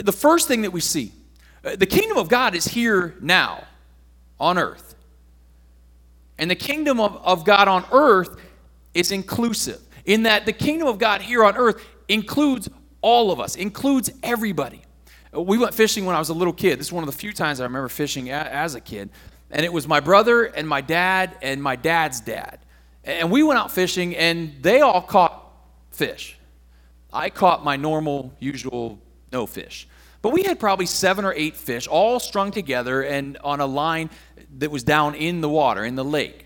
The 0.00 0.12
first 0.12 0.48
thing 0.48 0.62
that 0.62 0.72
we 0.72 0.80
see 0.80 1.12
the 1.62 1.86
kingdom 1.86 2.16
of 2.18 2.28
God 2.28 2.54
is 2.54 2.66
here 2.66 3.14
now 3.20 3.64
on 4.38 4.58
earth. 4.58 4.94
And 6.38 6.50
the 6.50 6.56
kingdom 6.56 7.00
of, 7.00 7.16
of 7.16 7.44
God 7.44 7.68
on 7.68 7.84
earth 7.92 8.36
is 8.94 9.10
inclusive, 9.10 9.80
in 10.04 10.22
that 10.22 10.46
the 10.46 10.52
kingdom 10.52 10.88
of 10.88 10.98
God 10.98 11.20
here 11.20 11.44
on 11.44 11.56
earth 11.56 11.84
includes 12.08 12.68
all 13.00 13.30
of 13.30 13.40
us, 13.40 13.56
includes 13.56 14.10
everybody. 14.22 14.82
Uh, 15.34 15.42
we 15.42 15.58
went 15.58 15.74
fishing 15.74 16.04
when 16.04 16.16
I 16.16 16.18
was 16.18 16.28
a 16.28 16.34
little 16.34 16.52
kid. 16.52 16.78
This 16.78 16.88
is 16.88 16.92
one 16.92 17.02
of 17.04 17.10
the 17.10 17.16
few 17.16 17.32
times 17.32 17.60
I 17.60 17.64
remember 17.64 17.88
fishing 17.88 18.30
as 18.30 18.74
a 18.74 18.80
kid. 18.80 19.10
And 19.50 19.64
it 19.64 19.72
was 19.72 19.88
my 19.88 20.00
brother 20.00 20.44
and 20.44 20.68
my 20.68 20.80
dad 20.80 21.36
and 21.42 21.62
my 21.62 21.76
dad's 21.76 22.20
dad. 22.20 22.60
And 23.04 23.30
we 23.30 23.42
went 23.42 23.58
out 23.58 23.72
fishing, 23.72 24.14
and 24.16 24.54
they 24.60 24.80
all 24.80 25.00
caught 25.00 25.50
fish. 25.90 26.38
I 27.12 27.30
caught 27.30 27.64
my 27.64 27.76
normal, 27.76 28.34
usual 28.38 28.98
no 29.32 29.46
fish. 29.46 29.88
But 30.28 30.34
we 30.34 30.42
had 30.42 30.60
probably 30.60 30.84
seven 30.84 31.24
or 31.24 31.32
eight 31.32 31.56
fish 31.56 31.88
all 31.88 32.20
strung 32.20 32.50
together 32.50 33.00
and 33.00 33.38
on 33.38 33.60
a 33.60 33.66
line 33.66 34.10
that 34.58 34.70
was 34.70 34.84
down 34.84 35.14
in 35.14 35.40
the 35.40 35.48
water, 35.48 35.82
in 35.86 35.94
the 35.94 36.04
lake. 36.04 36.44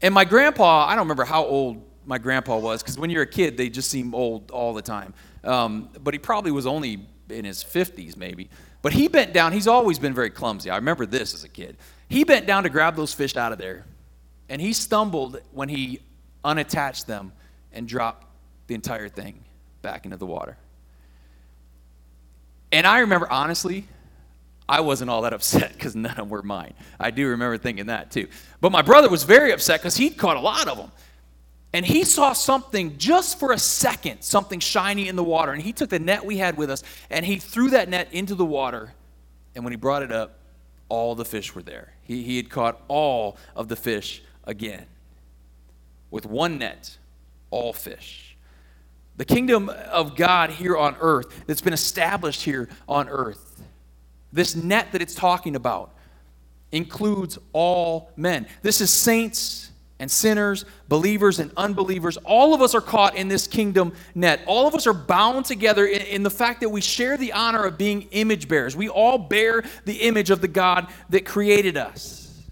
And 0.00 0.14
my 0.14 0.24
grandpa, 0.24 0.86
I 0.86 0.90
don't 0.90 1.02
remember 1.02 1.24
how 1.24 1.44
old 1.44 1.82
my 2.06 2.18
grandpa 2.18 2.58
was, 2.58 2.80
because 2.80 2.96
when 2.96 3.10
you're 3.10 3.24
a 3.24 3.26
kid, 3.26 3.56
they 3.56 3.68
just 3.70 3.90
seem 3.90 4.14
old 4.14 4.52
all 4.52 4.72
the 4.72 4.82
time. 4.82 5.14
Um, 5.42 5.88
but 6.00 6.14
he 6.14 6.18
probably 6.18 6.52
was 6.52 6.64
only 6.64 7.08
in 7.28 7.44
his 7.44 7.64
50s, 7.64 8.16
maybe. 8.16 8.50
But 8.82 8.92
he 8.92 9.08
bent 9.08 9.32
down. 9.32 9.52
He's 9.52 9.66
always 9.66 9.98
been 9.98 10.14
very 10.14 10.30
clumsy. 10.30 10.70
I 10.70 10.76
remember 10.76 11.04
this 11.04 11.34
as 11.34 11.42
a 11.42 11.48
kid. 11.48 11.76
He 12.08 12.22
bent 12.22 12.46
down 12.46 12.62
to 12.62 12.68
grab 12.68 12.94
those 12.94 13.12
fish 13.12 13.36
out 13.36 13.50
of 13.50 13.58
there, 13.58 13.84
and 14.48 14.62
he 14.62 14.72
stumbled 14.72 15.40
when 15.50 15.68
he 15.68 15.98
unattached 16.44 17.08
them 17.08 17.32
and 17.72 17.88
dropped 17.88 18.28
the 18.68 18.76
entire 18.76 19.08
thing 19.08 19.42
back 19.82 20.04
into 20.04 20.18
the 20.18 20.26
water. 20.26 20.56
And 22.74 22.88
I 22.88 22.98
remember, 22.98 23.30
honestly, 23.30 23.86
I 24.68 24.80
wasn't 24.80 25.08
all 25.08 25.22
that 25.22 25.32
upset 25.32 25.72
because 25.74 25.94
none 25.94 26.10
of 26.10 26.16
them 26.16 26.28
were 26.28 26.42
mine. 26.42 26.74
I 26.98 27.12
do 27.12 27.28
remember 27.28 27.56
thinking 27.56 27.86
that 27.86 28.10
too. 28.10 28.26
But 28.60 28.72
my 28.72 28.82
brother 28.82 29.08
was 29.08 29.22
very 29.22 29.52
upset 29.52 29.80
because 29.80 29.96
he'd 29.96 30.16
caught 30.16 30.36
a 30.36 30.40
lot 30.40 30.66
of 30.66 30.76
them. 30.76 30.90
And 31.72 31.86
he 31.86 32.02
saw 32.04 32.32
something 32.32 32.98
just 32.98 33.38
for 33.38 33.52
a 33.52 33.58
second, 33.58 34.22
something 34.22 34.58
shiny 34.58 35.06
in 35.06 35.14
the 35.14 35.24
water. 35.24 35.52
And 35.52 35.62
he 35.62 35.72
took 35.72 35.88
the 35.88 36.00
net 36.00 36.24
we 36.24 36.38
had 36.38 36.56
with 36.56 36.68
us 36.68 36.82
and 37.10 37.24
he 37.24 37.36
threw 37.36 37.70
that 37.70 37.88
net 37.88 38.08
into 38.12 38.34
the 38.34 38.44
water. 38.44 38.92
And 39.54 39.64
when 39.64 39.72
he 39.72 39.76
brought 39.76 40.02
it 40.02 40.10
up, 40.10 40.38
all 40.88 41.14
the 41.14 41.24
fish 41.24 41.54
were 41.54 41.62
there. 41.62 41.92
He, 42.02 42.24
he 42.24 42.36
had 42.36 42.50
caught 42.50 42.80
all 42.88 43.36
of 43.54 43.68
the 43.68 43.76
fish 43.76 44.22
again. 44.44 44.86
with 46.10 46.26
one 46.26 46.58
net, 46.58 46.98
all 47.50 47.72
fish. 47.72 48.33
The 49.16 49.24
kingdom 49.24 49.68
of 49.68 50.16
God 50.16 50.50
here 50.50 50.76
on 50.76 50.96
earth 51.00 51.44
that's 51.46 51.60
been 51.60 51.72
established 51.72 52.42
here 52.42 52.68
on 52.88 53.08
earth, 53.08 53.62
this 54.32 54.56
net 54.56 54.92
that 54.92 55.02
it's 55.02 55.14
talking 55.14 55.54
about, 55.54 55.94
includes 56.72 57.38
all 57.52 58.10
men. 58.16 58.46
This 58.62 58.80
is 58.80 58.90
saints 58.90 59.70
and 60.00 60.10
sinners, 60.10 60.64
believers 60.88 61.38
and 61.38 61.52
unbelievers. 61.56 62.16
All 62.18 62.52
of 62.52 62.60
us 62.60 62.74
are 62.74 62.80
caught 62.80 63.14
in 63.14 63.28
this 63.28 63.46
kingdom 63.46 63.92
net. 64.16 64.40
All 64.46 64.66
of 64.66 64.74
us 64.74 64.86
are 64.88 64.94
bound 64.94 65.44
together 65.44 65.86
in, 65.86 66.02
in, 66.02 66.22
the 66.24 66.30
fact 66.30 66.60
that 66.60 66.68
we 66.68 66.80
share 66.80 67.16
the 67.16 67.32
honor 67.32 67.64
of 67.64 67.78
being 67.78 68.02
image 68.10 68.48
bearers. 68.48 68.74
We 68.74 68.88
all 68.88 69.18
bear 69.18 69.62
the 69.84 69.94
image 70.02 70.30
of 70.30 70.40
the 70.40 70.48
God 70.48 70.88
that 71.10 71.24
created 71.24 71.76
us, 71.76 72.42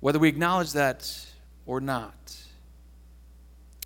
whether 0.00 0.18
we 0.18 0.28
acknowledge 0.28 0.72
that 0.72 1.10
or 1.64 1.80
not. 1.80 2.14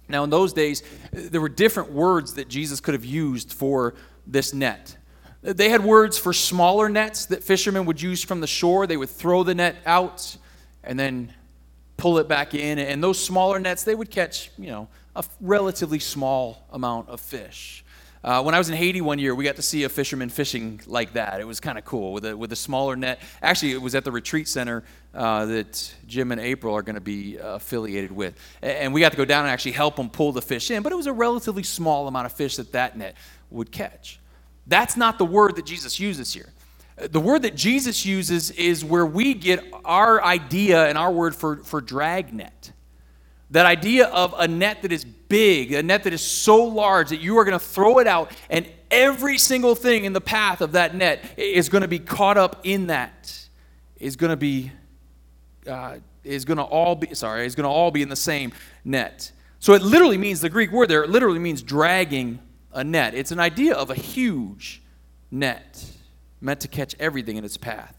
Now, 0.09 0.25
in 0.25 0.31
those 0.31 0.53
days, 0.53 0.83
there 1.13 1.41
were 1.41 1.49
different 1.49 1.91
words 1.91 2.35
that 2.35 2.49
Jesus 2.49 2.81
could 2.81 2.95
have 2.95 3.05
used 3.05 3.53
for 3.53 3.95
this 4.27 4.55
net. 4.55 4.97
They 5.43 5.69
had 5.69 5.85
words 5.85 6.19
for 6.19 6.33
smaller 6.33 6.89
nets 6.89 7.27
that 7.27 7.45
fishermen 7.45 7.87
would 7.87 8.01
use 8.01 8.23
from 8.23 8.41
the 8.41 8.47
shore. 8.47 8.87
They 8.87 8.97
would 8.97 9.11
throw 9.11 9.43
the 9.43 9.55
net 9.55 9.77
out 9.87 10.37
and 10.83 10.99
then 10.99 11.33
pull 11.97 12.19
it 12.19 12.29
back 12.29 12.55
in. 12.55 12.79
And 12.79 13.03
those 13.03 13.23
smaller 13.23 13.59
nets, 13.59 13.85
they 13.85 13.95
would 13.95 14.11
catch, 14.11 14.51
you 14.59 14.69
know, 14.69 14.89
a 15.15 15.25
relatively 15.41 15.99
small 15.99 16.67
amount 16.71 17.09
of 17.09 17.21
fish. 17.21 17.85
Uh, 18.25 18.43
when 18.43 18.55
I 18.55 18.59
was 18.59 18.69
in 18.69 18.77
Haiti 18.77 19.01
one 19.01 19.19
year, 19.19 19.35
we 19.35 19.45
got 19.45 19.57
to 19.57 19.63
see 19.63 19.85
a 19.85 19.89
fisherman 19.89 20.29
fishing 20.29 20.81
like 20.87 21.13
that. 21.13 21.41
It 21.41 21.47
was 21.47 21.61
kind 21.61 21.79
of 21.79 21.85
cool 21.85 22.13
with 22.13 22.25
a, 22.25 22.37
with 22.37 22.53
a 22.53 22.57
smaller 22.57 22.97
net. 22.97 23.21
Actually, 23.41 23.73
it 23.73 23.81
was 23.81 23.95
at 23.95 24.05
the 24.05 24.11
retreat 24.11 24.49
center 24.49 24.83
uh, 25.15 25.47
that 25.47 25.95
Jim 26.07 26.33
and 26.33 26.41
April 26.41 26.75
are 26.75 26.83
going 26.83 26.97
to 26.97 27.01
be 27.01 27.39
uh, 27.39 27.55
affiliated 27.55 28.11
with. 28.11 28.35
And 28.63 28.93
we 28.93 29.01
got 29.01 29.13
to 29.13 29.17
go 29.17 29.25
down 29.25 29.45
and 29.45 29.51
actually 29.51 29.73
help 29.73 29.97
them 29.97 30.11
pull 30.11 30.33
the 30.33 30.43
fish 30.43 30.71
in. 30.71 30.83
But 30.83 30.93
it 30.93 30.97
was 30.97 31.07
a 31.07 31.13
relatively 31.13 31.63
small 31.63 32.09
amount 32.09 32.27
of 32.27 32.33
fish 32.33 32.57
that 32.57 32.73
that 32.73 32.99
net 32.99 33.17
would 33.51 33.71
catch. 33.71 34.19
That's 34.67 34.97
not 34.97 35.19
the 35.19 35.25
word 35.25 35.57
that 35.57 35.67
Jesus 35.67 36.01
uses 36.01 36.33
here. 36.33 36.53
The 36.97 37.21
word 37.21 37.43
that 37.43 37.55
Jesus 37.55 38.07
uses 38.07 38.51
is 38.53 38.85
where 38.85 39.05
we 39.05 39.35
get 39.35 39.63
our 39.85 40.25
idea 40.25 40.87
and 40.87 40.97
our 40.97 41.13
word 41.13 41.37
for, 41.37 41.57
for 41.59 41.81
dragnet. 41.81 42.73
That 43.51 43.67
idea 43.67 44.07
of 44.07 44.35
a 44.37 44.49
net 44.49 44.83
that 44.83 44.93
is 44.93 45.05
big, 45.05 45.73
a 45.73 45.83
net 45.83 46.05
that 46.05 46.13
is 46.13 46.21
so 46.21 46.65
large 46.65 47.11
that 47.11 47.21
you 47.21 47.39
are 47.39 47.45
going 47.45 47.59
to 47.59 47.65
throw 47.65 47.99
it 47.99 48.07
out, 48.07 48.33
and 48.51 48.69
every 48.91 49.39
single 49.39 49.75
thing 49.75 50.05
in 50.05 50.13
the 50.13 50.21
path 50.21 50.61
of 50.61 50.73
that 50.73 50.95
net 50.95 51.25
is 51.37 51.69
going 51.69 51.83
to 51.83 51.89
be 51.89 51.99
caught 51.99 52.37
up 52.37 52.61
in 52.65 52.89
that, 52.89 53.49
is 53.99 54.17
going 54.17 54.31
to 54.31 54.37
be, 54.37 54.73
uh, 55.69 55.97
is 56.25 56.45
going 56.45 56.59
to 56.59 56.65
all 56.65 56.97
be, 56.97 57.15
sorry, 57.15 57.47
is 57.47 57.55
going 57.55 57.65
to 57.65 57.71
all 57.71 57.91
be 57.91 58.03
in 58.03 58.09
the 58.09 58.17
same 58.17 58.53
net. 58.85 59.31
So 59.59 59.75
it 59.75 59.83
literally 59.83 60.19
means, 60.19 60.41
the 60.41 60.51
Greek 60.51 60.71
word 60.71 60.89
there, 60.89 61.05
it 61.05 61.11
literally 61.11 61.39
means 61.39 61.63
dragging 61.63 62.41
a 62.73 62.85
net. 62.85 63.15
It's 63.15 63.31
an 63.31 63.41
idea 63.41 63.75
of 63.75 63.91
a 63.91 63.95
huge 63.95 64.83
net 65.31 65.85
meant 66.41 66.61
to 66.61 66.69
catch 66.69 66.95
everything 67.01 67.37
in 67.37 67.45
its 67.45 67.57
path. 67.57 67.96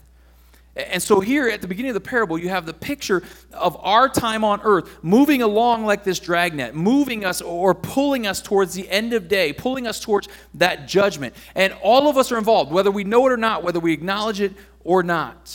And 0.77 1.01
so, 1.01 1.19
here 1.19 1.49
at 1.49 1.61
the 1.61 1.67
beginning 1.67 1.89
of 1.89 1.95
the 1.95 2.01
parable, 2.01 2.37
you 2.37 2.49
have 2.49 2.67
the 2.67 2.73
picture 2.73 3.23
of 3.51 3.75
our 3.79 4.07
time 4.07 4.43
on 4.43 4.61
earth 4.61 5.03
moving 5.03 5.41
along 5.41 5.85
like 5.85 6.03
this 6.03 6.19
dragnet, 6.19 6.75
moving 6.75 7.25
us 7.25 7.41
or 7.41 7.73
pulling 7.73 8.27
us 8.27 8.41
towards 8.43 8.75
the 8.75 8.87
end 8.87 9.13
of 9.13 9.27
day, 9.27 9.53
pulling 9.53 9.87
us 9.87 9.99
towards 9.99 10.27
that 10.53 10.87
judgment. 10.87 11.33
And 11.55 11.73
all 11.81 12.07
of 12.07 12.17
us 12.17 12.31
are 12.31 12.37
involved, 12.37 12.71
whether 12.71 12.91
we 12.91 13.03
know 13.03 13.25
it 13.25 13.31
or 13.31 13.37
not, 13.37 13.63
whether 13.63 13.79
we 13.79 13.91
acknowledge 13.91 14.39
it 14.39 14.53
or 14.83 15.01
not. 15.01 15.51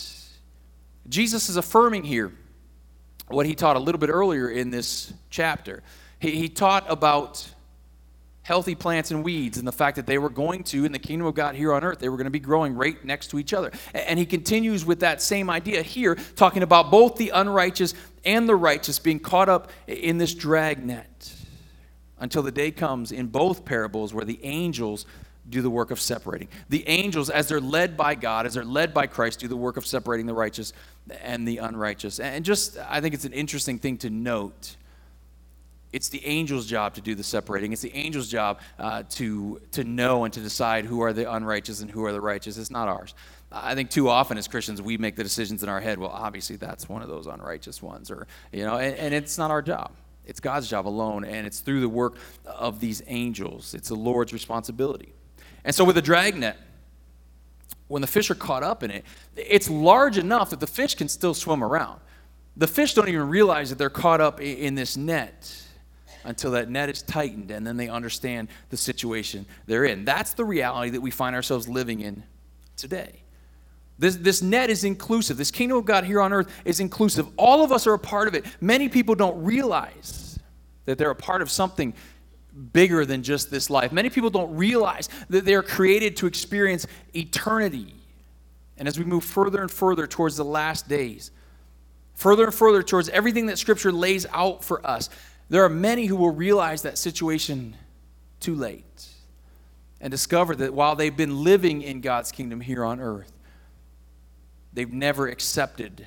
Jesus 1.09 1.49
is 1.49 1.57
affirming 1.57 2.03
here 2.03 2.33
what 3.29 3.47
he 3.47 3.55
taught 3.55 3.77
a 3.77 3.81
little 3.81 4.01
bit 4.01 4.11
earlier 4.11 4.49
in 4.49 4.71
this 4.71 5.13
chapter. 5.31 5.85
He, 6.19 6.33
he 6.33 6.49
taught 6.49 6.85
about 6.89 7.49
healthy 8.43 8.75
plants 8.75 9.11
and 9.11 9.23
weeds 9.25 9.59
and 9.59 9.67
the 9.67 9.73
fact 9.73 9.97
that 9.97 10.07
they 10.07 10.19
were 10.19 10.29
going 10.29 10.65
to, 10.65 10.85
in 10.85 10.93
the 10.93 10.99
kingdom 10.99 11.27
of 11.27 11.35
God 11.35 11.55
here 11.55 11.73
on 11.73 11.85
earth, 11.85 12.01
they 12.01 12.09
were 12.09 12.17
going 12.17 12.25
to 12.25 12.31
be 12.31 12.41
growing 12.41 12.75
right 12.75 13.03
next 13.05 13.29
to 13.29 13.39
each 13.39 13.55
other. 13.55 13.71
And 13.95 14.19
he 14.19 14.27
continues 14.27 14.85
with 14.85 15.01
that 15.01 15.23
same 15.23 15.49
idea 15.49 15.83
here, 15.83 16.17
talking 16.37 16.63
about 16.63 16.91
both 16.91 17.17
the 17.17 17.31
unrighteous 17.31 17.95
and 18.25 18.49
the 18.49 18.57
righteous 18.57 18.99
being 18.99 19.21
caught 19.21 19.49
up 19.49 19.71
in 19.87 20.19
this 20.19 20.35
dragnet 20.35 21.35
until 22.19 22.43
the 22.43 22.53
day 22.53 22.71
comes 22.71 23.13
in 23.13 23.27
both 23.27 23.65
parables 23.65 24.13
where 24.15 24.25
the 24.25 24.45
angels 24.45 25.07
do 25.49 25.61
the 25.61 25.71
work 25.71 25.91
of 25.91 26.01
separating. 26.01 26.49
The 26.69 26.89
angels, 26.89 27.31
as 27.31 27.49
they're 27.49 27.61
led 27.61 27.97
by 27.97 28.15
God, 28.15 28.47
as 28.47 28.55
they're 28.55 28.65
led 28.65 28.95
by 28.95 29.09
Christ, 29.09 29.41
do 29.41 29.49
the 29.49 29.57
work 29.57 29.77
of 29.77 29.85
separating 29.85 30.27
the 30.27 30.35
righteous 30.35 30.73
and 31.21 31.47
the 31.47 31.59
unrighteous. 31.59 32.21
And 32.21 32.45
just, 32.45 32.79
I 32.89 33.01
think 33.01 33.15
it's 33.15 33.25
an 33.25 33.33
interesting 33.33 33.79
thing 33.79 33.99
to 33.99 34.11
note 34.11 34.77
it's 35.93 36.09
the 36.09 36.25
angel's 36.25 36.67
job 36.67 36.95
to 36.95 37.01
do 37.01 37.15
the 37.15 37.23
separating. 37.23 37.73
It's 37.73 37.83
the 37.83 37.95
angel's 37.95 38.29
job 38.29 38.61
uh, 38.79 39.03
to, 39.11 39.61
to 39.73 39.85
know 39.85 40.25
and 40.25 40.33
to 40.35 40.41
decide 40.41 40.87
who 40.87 41.03
are 41.03 41.13
the 41.13 41.31
unrighteous 41.31 41.83
and 41.83 41.91
who 41.91 42.05
are 42.05 42.13
the 42.13 42.21
righteous. 42.21 42.57
It's 42.57 42.71
not 42.71 42.89
ours. 42.89 43.15
I 43.51 43.75
think 43.75 43.91
too 43.91 44.09
often 44.09 44.39
as 44.39 44.49
Christians 44.49 44.81
we 44.81 44.97
make 44.97 45.17
the 45.17 45.23
decisions 45.23 45.63
in 45.63 45.69
our 45.69 45.81
head. 45.81 45.99
Well, 45.99 46.11
obviously 46.11 46.57
that's 46.57 46.89
one 46.89 47.03
of 47.03 47.09
those 47.09 47.27
unrighteous 47.27 47.83
ones, 47.83 48.11
or 48.11 48.27
you 48.51 48.65
know, 48.65 48.79
and, 48.79 48.97
and 48.97 49.15
it's 49.15 49.37
not 49.37 49.51
our 49.51 49.61
job. 49.61 49.93
It's 50.25 50.41
God's 50.41 50.69
job 50.69 50.87
alone, 50.87 51.25
and 51.25 51.47
it's 51.47 51.61
through 51.61 51.81
the 51.81 51.89
work 51.89 52.17
of 52.47 52.81
these 52.81 53.03
angels. 53.09 53.75
It's 53.75 53.89
the 53.89 53.97
Lord's 53.97 54.33
responsibility. 54.33 55.13
And 55.65 55.75
so 55.75 55.85
with 55.85 55.97
the 55.97 56.03
dragnet, 56.03 56.57
when 57.89 58.01
the 58.01 58.09
fish 58.09 58.31
are 58.31 58.35
caught 58.35 58.63
up 58.63 58.83
in 58.83 58.91
it, 58.91 59.05
it's 59.37 59.69
large 59.69 60.17
enough 60.17 60.51
that 60.51 60.61
the 60.61 60.67
fish 60.67 60.95
can 60.95 61.09
still 61.09 61.35
swim 61.35 61.63
around. 61.63 62.01
The 62.57 62.67
fish 62.67 62.95
don't 62.95 63.09
even 63.09 63.29
realize 63.29 63.69
that 63.71 63.79
they're 63.79 63.91
caught 63.91 64.21
up 64.21 64.41
in 64.41 64.75
this 64.75 64.97
net 64.97 65.63
until 66.25 66.53
that 66.53 66.71
net 66.71 66.89
is 66.89 67.03
tightened 67.03 67.51
and 67.51 67.67
then 67.67 67.77
they 67.77 67.89
understand 67.89 68.49
the 68.71 68.77
situation 68.77 69.47
they're 69.67 69.85
in. 69.85 70.05
That's 70.05 70.35
the 70.35 70.45
reality 70.45 70.91
that 70.91 71.01
we 71.01 71.11
find 71.11 71.35
ourselves 71.35 71.69
living 71.69 72.01
in 72.01 72.23
today. 72.77 73.23
This, 73.99 74.17
this 74.17 74.43
net 74.43 74.71
is 74.71 74.85
inclusive. 74.85 75.37
This 75.37 75.51
kingdom 75.51 75.79
of 75.79 75.85
God 75.85 76.05
here 76.05 76.21
on 76.21 76.33
earth 76.33 76.51
is 76.65 76.81
inclusive. 76.81 77.27
All 77.37 77.63
of 77.63 77.71
us 77.71 77.87
are 77.87 77.95
a 77.95 77.99
part 77.99 78.27
of 78.27 78.35
it. 78.35 78.45
Many 78.61 78.89
people 78.89 79.15
don't 79.15 79.43
realize 79.45 80.39
that 80.87 80.99
they're 80.99 81.11
a 81.11 81.15
part 81.15 81.43
of 81.43 81.51
something 81.51 81.95
bigger 82.73 83.05
than 83.07 83.23
just 83.23 83.51
this 83.51 83.71
life. 83.71 83.93
Many 83.93 84.11
people 84.11 84.31
don't 84.31 84.55
realize 84.57 85.09
that 85.31 85.45
they're 85.45 85.63
created 85.63 86.17
to 86.19 86.27
experience 86.27 86.87
eternity. 87.15 87.95
And 88.77 88.89
as 88.89 88.99
we 88.99 89.05
move 89.05 89.25
further 89.25 89.61
and 89.61 89.71
further 89.71 90.07
towards 90.07 90.37
the 90.37 90.45
last 90.45 90.89
days, 90.89 91.31
further 92.15 92.45
and 92.45 92.55
further 92.55 92.83
towards 92.83 93.09
everything 93.11 93.47
that 93.47 93.59
Scripture 93.59 93.93
lays 93.93 94.27
out 94.33 94.65
for 94.65 94.85
us, 94.87 95.09
there 95.53 95.63
are 95.63 95.69
many 95.69 96.07
who 96.07 96.17
will 96.17 96.31
realize 96.31 96.81
that 96.81 96.97
situation 96.97 97.77
too 98.41 98.55
late 98.55 99.07
and 100.01 100.11
discover 100.11 100.57
that 100.57 100.73
while 100.73 100.97
they've 100.97 101.15
been 101.15 101.45
living 101.45 101.83
in 101.83 102.01
God's 102.01 102.33
kingdom 102.33 102.63
here 102.63 102.83
on 102.83 103.01
earth, 103.01 103.31
they've 104.73 104.91
never 104.91 105.29
accepted 105.29 106.07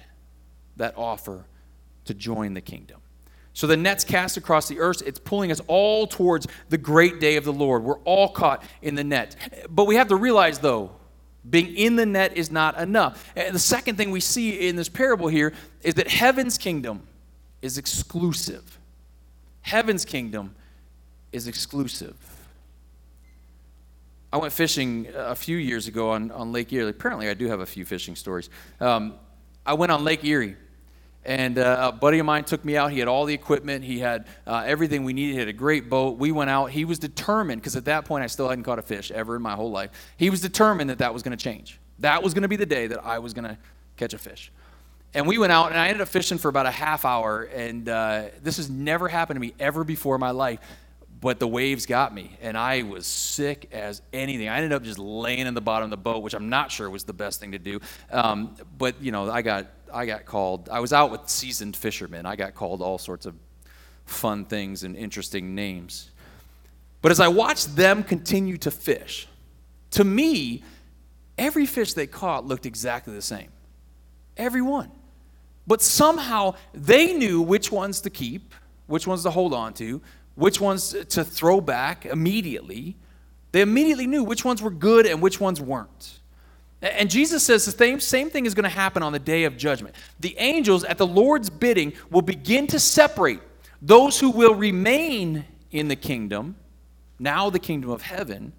that 0.78 0.98
offer 0.98 1.46
to 2.06 2.16
join 2.16 2.56
the 2.56 2.62
kingdom. 2.62 3.02
So 3.54 3.68
the 3.68 3.78
net's 3.78 4.04
cast 4.04 4.36
across 4.36 4.68
the 4.68 4.80
earth. 4.80 5.04
It's 5.06 5.20
pulling 5.20 5.52
us 5.52 5.62
all 5.68 6.08
towards 6.08 6.48
the 6.70 6.80
great 6.80 7.20
day 7.20 7.36
of 7.36 7.46
the 7.46 7.54
Lord. 7.54 7.84
We're 7.84 8.00
all 8.00 8.30
caught 8.30 8.64
in 8.82 8.96
the 8.96 9.04
net. 9.04 9.36
But 9.70 9.86
we 9.86 9.94
have 9.94 10.08
to 10.08 10.16
realize, 10.16 10.58
though, 10.58 10.90
being 11.48 11.76
in 11.76 11.98
the 11.98 12.08
net 12.08 12.36
is 12.36 12.50
not 12.50 12.80
enough. 12.80 13.32
And 13.36 13.54
the 13.54 13.60
second 13.60 13.96
thing 13.96 14.10
we 14.10 14.22
see 14.22 14.68
in 14.68 14.76
this 14.76 14.90
parable 14.90 15.28
here 15.28 15.54
is 15.84 15.94
that 15.94 16.08
heaven's 16.08 16.58
kingdom 16.58 17.04
is 17.62 17.78
exclusive. 17.78 18.80
Heaven's 19.66 20.06
kingdom 20.06 20.54
is 21.32 21.48
exclusive. 21.48 22.16
I 24.32 24.38
went 24.38 24.54
fishing 24.54 25.08
a 25.16 25.34
few 25.34 25.58
years 25.58 25.88
ago 25.88 26.12
on, 26.12 26.30
on 26.30 26.52
Lake 26.52 26.72
Erie. 26.72 26.88
Apparently, 26.92 27.30
I 27.30 27.34
do 27.34 27.48
have 27.48 27.62
a 27.62 27.66
few 27.66 27.84
fishing 27.84 28.16
stories. 28.16 28.52
Um, 28.80 29.16
I 29.66 29.74
went 29.74 29.92
on 29.92 30.04
Lake 30.04 30.24
Erie, 30.24 30.56
and 31.24 31.58
uh, 31.58 31.92
a 31.92 31.92
buddy 31.92 32.20
of 32.20 32.28
mine 32.28 32.44
took 32.44 32.64
me 32.64 32.78
out. 32.78 32.92
He 32.92 33.00
had 33.00 33.08
all 33.08 33.26
the 33.26 33.34
equipment, 33.34 33.84
he 33.84 33.98
had 33.98 34.28
uh, 34.46 34.62
everything 34.68 35.04
we 35.04 35.14
needed. 35.14 35.34
He 35.34 35.40
had 35.40 35.48
a 35.48 35.54
great 35.54 35.90
boat. 35.90 36.20
We 36.20 36.32
went 36.32 36.52
out. 36.52 36.70
He 36.70 36.86
was 36.86 37.00
determined, 37.00 37.60
because 37.60 37.76
at 37.76 37.86
that 37.86 38.06
point, 38.06 38.24
I 38.24 38.28
still 38.28 38.48
hadn't 38.48 38.66
caught 38.66 38.78
a 38.78 38.84
fish 38.84 39.10
ever 39.10 39.36
in 39.36 39.42
my 39.42 39.56
whole 39.56 39.72
life. 39.72 39.90
He 40.16 40.30
was 40.30 40.42
determined 40.42 40.92
that 40.92 41.00
that 41.00 41.12
was 41.12 41.24
going 41.24 41.36
to 41.36 41.44
change. 41.44 41.80
That 41.98 42.22
was 42.22 42.36
going 42.36 42.44
to 42.44 42.48
be 42.48 42.56
the 42.56 42.68
day 42.68 42.86
that 42.86 43.04
I 43.04 43.18
was 43.18 43.34
going 43.34 43.46
to 43.46 43.58
catch 43.98 44.14
a 44.14 44.20
fish. 44.20 44.52
And 45.16 45.26
we 45.26 45.38
went 45.38 45.54
out, 45.54 45.70
and 45.72 45.80
I 45.80 45.88
ended 45.88 46.02
up 46.02 46.10
fishing 46.10 46.38
for 46.38 46.50
about 46.50 46.66
a 46.66 46.72
half 46.72 47.06
hour. 47.06 47.44
And 47.44 47.88
uh, 47.88 48.26
this 48.44 48.58
has 48.58 48.70
never 48.70 49.08
happened 49.08 49.38
to 49.38 49.40
me 49.40 49.54
ever 49.62 49.86
before 49.86 50.16
in 50.16 50.20
my 50.20 50.32
life. 50.32 50.60
But 51.22 51.40
the 51.40 51.48
waves 51.48 51.86
got 51.86 52.14
me, 52.14 52.38
and 52.42 52.58
I 52.58 52.84
was 52.84 53.08
sick 53.08 53.70
as 53.72 54.02
anything. 54.12 54.50
I 54.50 54.58
ended 54.58 54.74
up 54.74 54.84
just 54.84 55.00
laying 55.00 55.48
in 55.48 55.54
the 55.54 55.62
bottom 55.62 55.86
of 55.86 55.90
the 55.90 55.98
boat, 55.98 56.22
which 56.22 56.34
I'm 56.34 56.50
not 56.50 56.70
sure 56.70 56.90
was 56.90 57.06
the 57.06 57.14
best 57.14 57.40
thing 57.40 57.54
to 57.54 57.58
do. 57.58 57.80
Um, 58.12 58.56
but 58.78 59.02
you 59.02 59.14
know, 59.14 59.32
I 59.32 59.42
got 59.42 59.68
I 59.92 60.06
got 60.06 60.26
called. 60.26 60.68
I 60.70 60.82
was 60.82 60.92
out 60.92 61.12
with 61.12 61.30
seasoned 61.30 61.78
fishermen. 61.78 62.26
I 62.26 62.36
got 62.36 62.54
called 62.54 62.82
all 62.82 62.98
sorts 62.98 63.26
of 63.26 63.34
fun 64.06 64.44
things 64.44 64.84
and 64.84 64.98
interesting 64.98 65.56
names. 65.56 66.12
But 67.02 67.14
as 67.14 67.22
I 67.22 67.30
watched 67.30 67.78
them 67.78 68.04
continue 68.04 68.58
to 68.58 68.70
fish, 68.70 69.28
to 69.92 70.04
me, 70.04 70.64
every 71.38 71.66
fish 71.66 71.94
they 71.94 72.06
caught 72.06 72.46
looked 72.46 72.66
exactly 72.66 73.16
the 73.16 73.22
same. 73.22 73.52
Every 74.36 74.62
one. 74.62 74.92
But 75.68 75.82
somehow 75.82 76.56
they 76.74 77.14
knew 77.14 77.42
which 77.42 77.72
ones 77.72 78.02
to 78.02 78.10
keep 78.10 78.54
which 78.88 79.08
ones 79.08 79.24
to 79.24 79.32
hold 79.32 79.54
on 79.54 79.74
to, 79.76 80.02
which 80.36 80.60
ones 80.62 80.96
to 81.10 81.24
throw 81.24 81.62
back 81.62 82.06
immediately. 82.06 82.96
They 83.52 83.62
immediately 83.62 84.08
knew 84.08 84.24
which 84.24 84.46
ones 84.46 84.62
were 84.62 84.72
good 84.72 85.06
and 85.06 85.22
which 85.22 85.40
ones 85.40 85.62
weren't. 85.62 86.20
And 86.82 87.10
Jesus 87.10 87.44
says 87.44 87.66
the 87.66 87.72
same, 87.72 88.00
same 88.00 88.30
thing 88.30 88.46
is 88.46 88.54
going 88.54 88.66
to 88.66 88.70
happen 88.70 89.02
on 89.02 89.14
the 89.14 89.20
day 89.20 89.46
of 89.46 89.58
judgment. 89.58 89.96
The 90.20 90.36
angels, 90.38 90.84
at 90.84 90.98
the 90.98 91.08
Lord's 91.08 91.50
bidding, 91.50 91.94
will 92.12 92.22
begin 92.22 92.68
to 92.68 92.80
separate 92.80 93.40
those 93.82 94.20
who 94.20 94.30
will 94.30 94.54
remain 94.54 95.46
in 95.72 95.88
the 95.88 95.96
kingdom, 95.96 96.56
now 97.18 97.50
the 97.50 97.60
kingdom 97.60 97.90
of 97.90 98.02
heaven, 98.02 98.54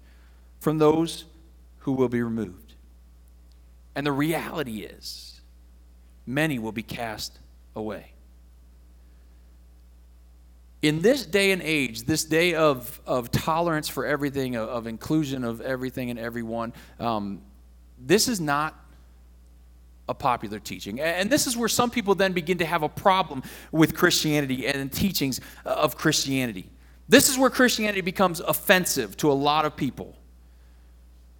from 0.59 0.77
those 0.77 1.25
who 1.79 1.93
will 1.93 2.09
be 2.09 2.21
removed. 2.21 2.73
And 3.95 4.05
the 4.05 4.11
reality 4.11 4.81
is, 4.81 5.26
many 6.27 6.59
will 6.59 6.73
be 6.73 6.83
cast 6.83 7.39
away. 7.75 8.11
In 10.83 11.01
this 11.01 11.25
day 11.25 11.51
and 11.51 11.61
age, 11.63 12.03
this 12.03 12.23
day 12.23 12.53
of, 12.53 13.01
of 13.07 13.31
tolerance 13.31 13.87
for 13.87 14.05
everything, 14.05 14.55
of, 14.55 14.69
of 14.69 14.85
inclusion 14.85 15.43
of 15.43 15.59
everything 15.61 16.11
and 16.11 16.19
everyone, 16.19 16.73
um, 16.99 17.41
this 17.97 18.27
is 18.27 18.39
not 18.39 18.75
a 20.07 20.13
popular 20.13 20.59
teaching. 20.59 20.99
And 21.01 21.29
this 21.29 21.47
is 21.47 21.57
where 21.57 21.67
some 21.67 21.89
people 21.89 22.15
then 22.15 22.31
begin 22.31 22.59
to 22.59 22.65
have 22.65 22.83
a 22.83 22.89
problem 22.89 23.43
with 23.71 23.95
Christianity 23.95 24.67
and 24.67 24.91
teachings 24.91 25.41
of 25.65 25.97
Christianity. 25.97 26.69
This 27.09 27.29
is 27.29 27.37
where 27.37 27.49
Christianity 27.49 28.01
becomes 28.01 28.39
offensive 28.39 29.17
to 29.17 29.31
a 29.31 29.33
lot 29.33 29.65
of 29.65 29.75
people. 29.75 30.15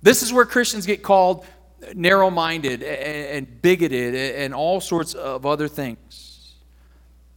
This 0.01 0.24
is 0.24 0.34
where 0.34 0.46
Christians 0.46 0.86
get 0.86 1.03
called 1.03 1.46
narrow 1.93 2.29
minded 2.29 2.84
and 2.84 3.62
bigoted 3.62 4.15
and 4.15 4.53
all 4.53 4.79
sorts 4.79 5.13
of 5.13 5.46
other 5.46 5.67
things. 5.67 6.55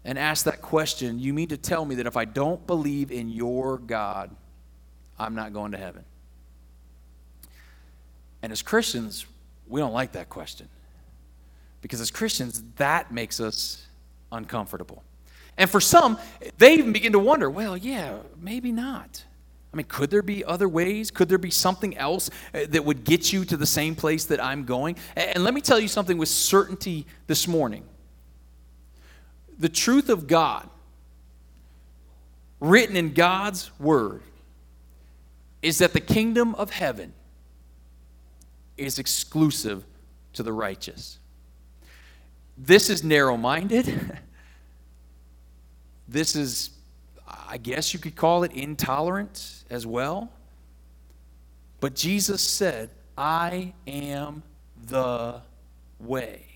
And 0.04 0.18
ask 0.18 0.44
that 0.46 0.62
question 0.62 1.18
you 1.18 1.34
mean 1.34 1.48
to 1.48 1.56
tell 1.56 1.84
me 1.84 1.96
that 1.96 2.06
if 2.06 2.16
I 2.16 2.24
don't 2.24 2.66
believe 2.66 3.10
in 3.10 3.28
your 3.28 3.78
God, 3.78 4.34
I'm 5.18 5.34
not 5.34 5.52
going 5.52 5.72
to 5.72 5.78
heaven? 5.78 6.04
And 8.42 8.52
as 8.52 8.62
Christians, 8.62 9.26
we 9.68 9.80
don't 9.80 9.92
like 9.92 10.12
that 10.12 10.30
question. 10.30 10.68
Because 11.82 12.00
as 12.00 12.10
Christians, 12.10 12.62
that 12.76 13.12
makes 13.12 13.40
us 13.40 13.86
uncomfortable. 14.32 15.02
And 15.56 15.68
for 15.68 15.80
some, 15.80 16.18
they 16.56 16.74
even 16.74 16.92
begin 16.92 17.12
to 17.12 17.18
wonder 17.18 17.50
well, 17.50 17.76
yeah, 17.76 18.18
maybe 18.40 18.72
not. 18.72 19.24
I 19.72 19.76
mean, 19.76 19.86
could 19.88 20.10
there 20.10 20.22
be 20.22 20.44
other 20.44 20.68
ways? 20.68 21.10
Could 21.10 21.28
there 21.28 21.38
be 21.38 21.50
something 21.50 21.96
else 21.96 22.28
uh, 22.52 22.60
that 22.70 22.84
would 22.84 23.04
get 23.04 23.32
you 23.32 23.44
to 23.44 23.56
the 23.56 23.66
same 23.66 23.94
place 23.94 24.24
that 24.24 24.42
I'm 24.42 24.64
going? 24.64 24.96
And 25.16 25.44
let 25.44 25.54
me 25.54 25.60
tell 25.60 25.78
you 25.78 25.88
something 25.88 26.18
with 26.18 26.28
certainty 26.28 27.06
this 27.28 27.46
morning. 27.46 27.84
The 29.58 29.68
truth 29.68 30.08
of 30.08 30.26
God, 30.26 30.68
written 32.58 32.96
in 32.96 33.14
God's 33.14 33.70
Word, 33.78 34.22
is 35.62 35.78
that 35.78 35.92
the 35.92 36.00
kingdom 36.00 36.54
of 36.56 36.70
heaven 36.70 37.12
is 38.76 38.98
exclusive 38.98 39.84
to 40.32 40.42
the 40.42 40.52
righteous. 40.52 41.18
This 42.56 42.90
is 42.90 43.04
narrow 43.04 43.36
minded. 43.36 44.18
This 46.10 46.34
is, 46.34 46.70
I 47.48 47.58
guess 47.58 47.92
you 47.92 48.00
could 48.00 48.16
call 48.16 48.44
it 48.44 48.52
intolerant 48.52 49.64
as 49.70 49.86
well. 49.86 50.32
But 51.80 51.94
Jesus 51.94 52.42
said, 52.42 52.90
I 53.16 53.72
am 53.86 54.42
the 54.86 55.40
way. 55.98 56.46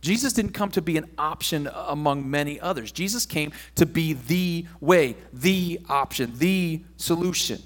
Jesus 0.00 0.32
didn't 0.32 0.52
come 0.52 0.70
to 0.70 0.82
be 0.82 0.96
an 0.96 1.10
option 1.18 1.68
among 1.72 2.30
many 2.30 2.60
others. 2.60 2.92
Jesus 2.92 3.26
came 3.26 3.52
to 3.74 3.86
be 3.86 4.12
the 4.12 4.66
way, 4.80 5.16
the 5.32 5.80
option, 5.88 6.32
the 6.38 6.82
solution. 6.96 7.60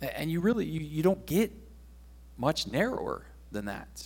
And 0.00 0.30
you 0.30 0.40
really 0.40 0.66
you, 0.66 0.80
you 0.80 1.02
don't 1.02 1.24
get 1.26 1.52
much 2.36 2.66
narrower 2.66 3.24
than 3.52 3.66
that. 3.66 4.04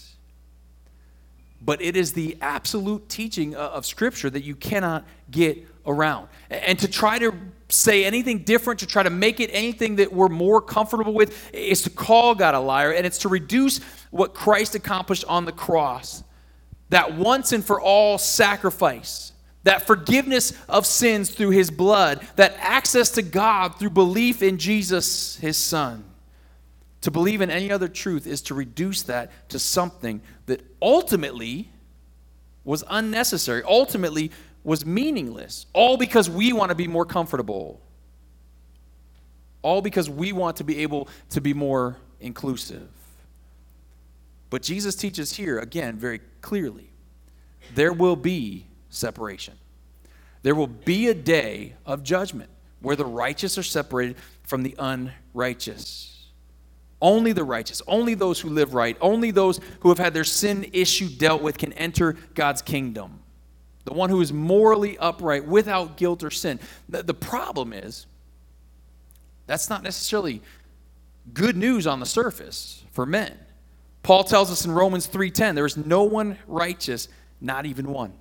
But 1.65 1.81
it 1.81 1.97
is 1.97 2.13
the 2.13 2.37
absolute 2.41 3.09
teaching 3.09 3.55
of 3.55 3.87
Scripture 3.87 4.29
that 4.29 4.43
you 4.43 4.57
cannot 4.57 5.07
get 5.31 5.67
around. 5.87 6.29
And 6.51 6.79
to 6.79 6.89
try 6.89 7.19
to 7.19 7.35
say 7.69 8.05
anything 8.05 8.41
different, 8.41 8.81
to 8.81 8.87
try 8.87 9.03
to 9.03 9.11
make 9.11 9.41
it 9.41 9.51
anything 9.53 9.97
that 9.97 10.13
we're 10.13 10.29
more 10.29 10.61
comfortable 10.61 11.15
with, 11.15 11.55
is 11.55 11.83
to 11.83 11.91
call 11.91 12.35
God 12.35 12.55
a 12.55 12.61
liar, 12.61 12.93
and 12.93 13.07
it's 13.07 13.19
to 13.19 13.29
reduce 13.29 13.81
what 14.11 14.35
Christ 14.35 14.75
accomplished 14.75 15.25
on 15.27 15.45
the 15.45 15.53
cross 15.53 16.23
that 16.91 17.15
once 17.15 17.53
and 17.53 17.65
for 17.65 17.81
all 17.81 18.19
sacrifice 18.19 19.33
that 19.65 19.87
forgiveness 19.87 20.53
of 20.69 20.87
sins 20.87 21.31
through 21.31 21.51
his 21.51 21.71
blood, 21.71 22.27
that 22.37 22.55
access 22.59 23.11
to 23.13 23.23
God 23.23 23.79
through 23.79 23.91
belief 23.91 24.43
in 24.43 24.59
Jesus, 24.59 25.37
his 25.37 25.57
son. 25.57 26.05
To 27.03 27.11
believe 27.11 27.41
in 27.41 27.51
any 27.51 27.71
other 27.71 27.89
truth 27.89 28.27
is 28.27 28.43
to 28.43 28.55
reduce 28.55 29.03
that 29.03 29.49
to 29.51 29.59
something 29.59 30.21
that 30.47 30.65
ultimately 30.81 31.69
was 32.65 32.85
unnecessary, 32.89 33.63
ultimately 33.65 34.31
was 34.65 34.87
meaningless, 34.87 35.67
all 35.73 35.97
because 35.97 36.31
we 36.31 36.53
want 36.53 36.71
to 36.71 36.75
be 36.75 36.87
more 36.87 37.05
comfortable, 37.05 37.81
all 39.63 39.83
because 39.83 40.09
we 40.09 40.33
want 40.33 40.57
to 40.59 40.65
be 40.65 40.79
able 40.79 41.09
to 41.31 41.41
be 41.41 41.55
more 41.55 41.97
inclusive. 42.21 42.89
But 44.51 44.63
Jesus 44.63 44.95
teaches 44.95 45.33
here, 45.35 45.59
again, 45.59 45.97
very 45.97 46.21
clearly 46.41 46.91
there 47.75 47.93
will 47.93 48.17
be 48.17 48.67
separation. 48.91 49.55
There 50.43 50.55
will 50.55 50.67
be 50.67 51.09
a 51.09 51.15
day 51.15 51.75
of 51.87 52.03
judgment 52.03 52.51
where 52.81 52.97
the 52.97 53.07
righteous 53.07 53.57
are 53.57 53.63
separated 53.63 54.17
from 54.43 54.63
the 54.63 54.75
unrighteous. 54.79 56.29
Only 57.01 57.33
the 57.33 57.45
righteous, 57.45 57.81
only 57.87 58.15
those 58.15 58.41
who 58.41 58.49
live 58.51 58.75
right, 58.75 58.97
only 59.01 59.31
those 59.31 59.59
who 59.81 59.89
have 59.89 59.99
had 59.99 60.15
their 60.15 60.25
sin 60.25 60.69
issue 60.73 61.09
dealt 61.09 61.43
with 61.43 61.59
can 61.59 61.73
enter 61.73 62.17
God's 62.35 62.63
kingdom. 62.63 63.22
The 63.85 63.93
one 63.93 64.11
who 64.11 64.21
is 64.21 64.33
morally 64.33 64.97
upright 64.99 65.47
without 65.47 65.97
guilt 65.97 66.23
or 66.23 66.31
sin. 66.31 66.61
The, 66.89 67.03
the 67.03 67.15
problem 67.15 67.73
is, 67.73 68.07
that's 69.47 69.69
not 69.69 69.83
necessarily 69.83 70.41
good 71.35 71.57
news 71.57 71.87
on 71.87 72.01
the 72.01 72.07
surface 72.07 72.85
for 72.93 73.05
men. 73.07 73.37
Paul 74.03 74.25
tells 74.25 74.51
us 74.51 74.65
in 74.65 74.73
Romans 74.73 75.07
3:10, 75.07 75.55
there 75.55 75.67
is 75.67 75.77
no 75.77 76.05
one 76.05 76.39
righteous, 76.47 77.09
not 77.41 77.67
even 77.67 77.89
one. 77.89 78.13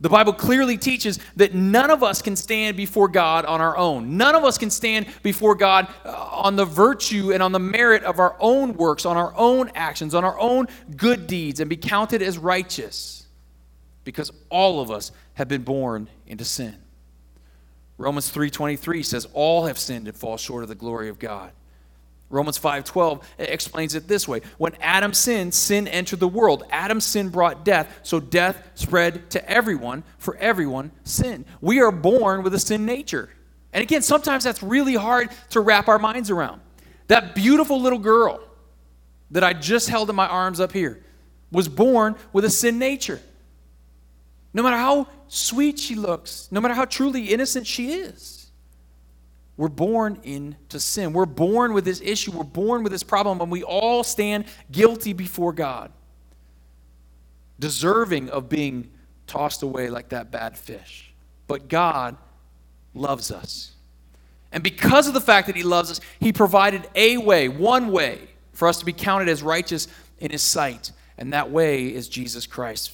The 0.00 0.08
Bible 0.08 0.32
clearly 0.32 0.78
teaches 0.78 1.18
that 1.36 1.54
none 1.54 1.90
of 1.90 2.02
us 2.02 2.22
can 2.22 2.34
stand 2.34 2.76
before 2.76 3.06
God 3.06 3.44
on 3.44 3.60
our 3.60 3.76
own. 3.76 4.16
None 4.16 4.34
of 4.34 4.44
us 4.44 4.56
can 4.56 4.70
stand 4.70 5.06
before 5.22 5.54
God 5.54 5.88
uh, 6.06 6.10
on 6.10 6.56
the 6.56 6.64
virtue 6.64 7.32
and 7.32 7.42
on 7.42 7.52
the 7.52 7.58
merit 7.58 8.02
of 8.04 8.18
our 8.18 8.34
own 8.40 8.72
works, 8.74 9.04
on 9.04 9.18
our 9.18 9.34
own 9.36 9.70
actions, 9.74 10.14
on 10.14 10.24
our 10.24 10.38
own 10.38 10.68
good 10.96 11.26
deeds, 11.26 11.60
and 11.60 11.68
be 11.68 11.76
counted 11.76 12.22
as 12.22 12.38
righteous 12.38 13.19
because 14.04 14.30
all 14.48 14.80
of 14.80 14.90
us 14.90 15.12
have 15.34 15.48
been 15.48 15.62
born 15.62 16.08
into 16.26 16.44
sin. 16.44 16.76
Romans 17.98 18.30
3:23 18.30 19.02
says 19.02 19.26
all 19.34 19.66
have 19.66 19.78
sinned 19.78 20.08
and 20.08 20.16
fall 20.16 20.36
short 20.36 20.62
of 20.62 20.68
the 20.68 20.74
glory 20.74 21.08
of 21.08 21.18
God. 21.18 21.52
Romans 22.30 22.56
5:12 22.56 23.22
explains 23.38 23.94
it 23.94 24.06
this 24.06 24.26
way. 24.26 24.40
When 24.56 24.74
Adam 24.80 25.12
sinned, 25.12 25.52
sin 25.52 25.88
entered 25.88 26.20
the 26.20 26.28
world. 26.28 26.64
Adam's 26.70 27.04
sin 27.04 27.28
brought 27.28 27.64
death, 27.64 28.00
so 28.02 28.20
death 28.20 28.62
spread 28.74 29.28
to 29.30 29.50
everyone, 29.50 30.04
for 30.16 30.36
everyone 30.36 30.92
sinned. 31.02 31.44
We 31.60 31.80
are 31.80 31.90
born 31.90 32.42
with 32.42 32.54
a 32.54 32.60
sin 32.60 32.86
nature. 32.86 33.30
And 33.72 33.82
again, 33.82 34.02
sometimes 34.02 34.44
that's 34.44 34.62
really 34.62 34.94
hard 34.94 35.30
to 35.50 35.60
wrap 35.60 35.88
our 35.88 35.98
minds 35.98 36.30
around. 36.30 36.60
That 37.08 37.34
beautiful 37.34 37.80
little 37.80 37.98
girl 37.98 38.40
that 39.32 39.44
I 39.44 39.52
just 39.52 39.88
held 39.88 40.08
in 40.08 40.16
my 40.16 40.26
arms 40.26 40.60
up 40.60 40.72
here 40.72 41.02
was 41.52 41.68
born 41.68 42.14
with 42.32 42.44
a 42.44 42.50
sin 42.50 42.78
nature. 42.78 43.20
No 44.52 44.62
matter 44.62 44.76
how 44.76 45.06
sweet 45.28 45.78
she 45.78 45.94
looks, 45.94 46.48
no 46.50 46.60
matter 46.60 46.74
how 46.74 46.84
truly 46.84 47.26
innocent 47.26 47.66
she 47.66 47.92
is. 47.92 48.50
We're 49.56 49.68
born 49.68 50.20
into 50.22 50.80
sin. 50.80 51.12
We're 51.12 51.26
born 51.26 51.74
with 51.74 51.84
this 51.84 52.00
issue. 52.00 52.32
We're 52.32 52.44
born 52.44 52.82
with 52.82 52.92
this 52.92 53.02
problem, 53.02 53.40
and 53.42 53.52
we 53.52 53.62
all 53.62 54.02
stand 54.02 54.46
guilty 54.72 55.12
before 55.12 55.52
God, 55.52 55.92
deserving 57.58 58.30
of 58.30 58.48
being 58.48 58.90
tossed 59.26 59.62
away 59.62 59.90
like 59.90 60.08
that 60.08 60.30
bad 60.30 60.56
fish. 60.56 61.12
But 61.46 61.68
God 61.68 62.16
loves 62.94 63.30
us. 63.30 63.72
And 64.50 64.62
because 64.62 65.06
of 65.06 65.14
the 65.14 65.20
fact 65.20 65.46
that 65.46 65.56
He 65.56 65.62
loves 65.62 65.90
us, 65.90 66.00
He 66.18 66.32
provided 66.32 66.88
a 66.94 67.18
way, 67.18 67.48
one 67.48 67.92
way, 67.92 68.28
for 68.52 68.66
us 68.66 68.78
to 68.78 68.84
be 68.84 68.92
counted 68.92 69.28
as 69.28 69.42
righteous 69.42 69.88
in 70.18 70.30
His 70.30 70.42
sight. 70.42 70.90
And 71.18 71.34
that 71.34 71.50
way 71.50 71.94
is 71.94 72.08
Jesus 72.08 72.46
Christ. 72.46 72.92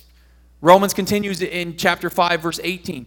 Romans 0.61 0.95
continues 0.95 1.43
in 1.43 1.77
chapter 1.77 2.09
5, 2.09 2.41
verse 2.41 2.61
18. 2.63 3.07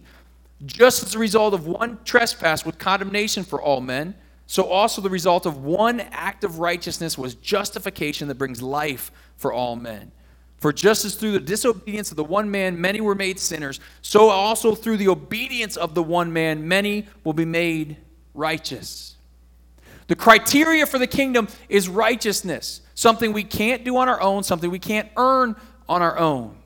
Just 0.66 1.02
as 1.02 1.14
a 1.14 1.18
result 1.18 1.54
of 1.54 1.66
one 1.66 1.98
trespass 2.04 2.64
was 2.64 2.76
condemnation 2.76 3.44
for 3.44 3.60
all 3.60 3.80
men, 3.80 4.14
so 4.46 4.64
also 4.64 5.00
the 5.00 5.10
result 5.10 5.46
of 5.46 5.64
one 5.64 6.00
act 6.00 6.44
of 6.44 6.58
righteousness 6.58 7.16
was 7.16 7.34
justification 7.36 8.28
that 8.28 8.36
brings 8.36 8.60
life 8.60 9.10
for 9.36 9.52
all 9.52 9.76
men. 9.76 10.12
For 10.58 10.72
just 10.72 11.04
as 11.06 11.14
through 11.14 11.32
the 11.32 11.40
disobedience 11.40 12.10
of 12.10 12.18
the 12.18 12.24
one 12.24 12.50
man 12.50 12.78
many 12.78 13.00
were 13.00 13.14
made 13.14 13.38
sinners, 13.38 13.80
so 14.02 14.28
also 14.28 14.74
through 14.74 14.98
the 14.98 15.08
obedience 15.08 15.76
of 15.76 15.94
the 15.94 16.02
one 16.02 16.32
man 16.32 16.68
many 16.68 17.06
will 17.24 17.32
be 17.32 17.46
made 17.46 17.96
righteous. 18.34 19.16
The 20.08 20.16
criteria 20.16 20.84
for 20.86 20.98
the 20.98 21.06
kingdom 21.06 21.48
is 21.68 21.88
righteousness, 21.88 22.82
something 22.94 23.32
we 23.32 23.44
can't 23.44 23.84
do 23.84 23.96
on 23.96 24.08
our 24.08 24.20
own, 24.20 24.42
something 24.42 24.70
we 24.70 24.78
can't 24.78 25.08
earn 25.16 25.56
on 25.88 26.02
our 26.02 26.18
own, 26.18 26.56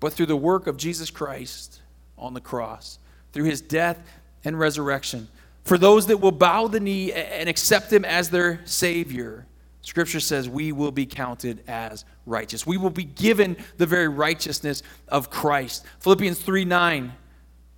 but 0.00 0.14
through 0.14 0.26
the 0.26 0.36
work 0.36 0.66
of 0.66 0.76
Jesus 0.76 1.10
Christ 1.10 1.80
on 2.18 2.34
the 2.34 2.40
cross, 2.40 2.98
through 3.32 3.44
his 3.44 3.60
death 3.60 4.02
and 4.44 4.58
resurrection. 4.58 5.28
For 5.64 5.78
those 5.78 6.06
that 6.06 6.16
will 6.18 6.32
bow 6.32 6.66
the 6.66 6.80
knee 6.80 7.12
and 7.12 7.48
accept 7.48 7.92
him 7.92 8.04
as 8.04 8.30
their 8.30 8.60
Savior, 8.64 9.46
Scripture 9.82 10.20
says 10.20 10.48
we 10.48 10.72
will 10.72 10.90
be 10.90 11.06
counted 11.06 11.62
as 11.68 12.04
righteous. 12.26 12.66
We 12.66 12.76
will 12.76 12.90
be 12.90 13.04
given 13.04 13.56
the 13.76 13.86
very 13.86 14.08
righteousness 14.08 14.82
of 15.08 15.30
Christ. 15.30 15.84
Philippians 16.00 16.40
3 16.40 16.64
9 16.64 17.12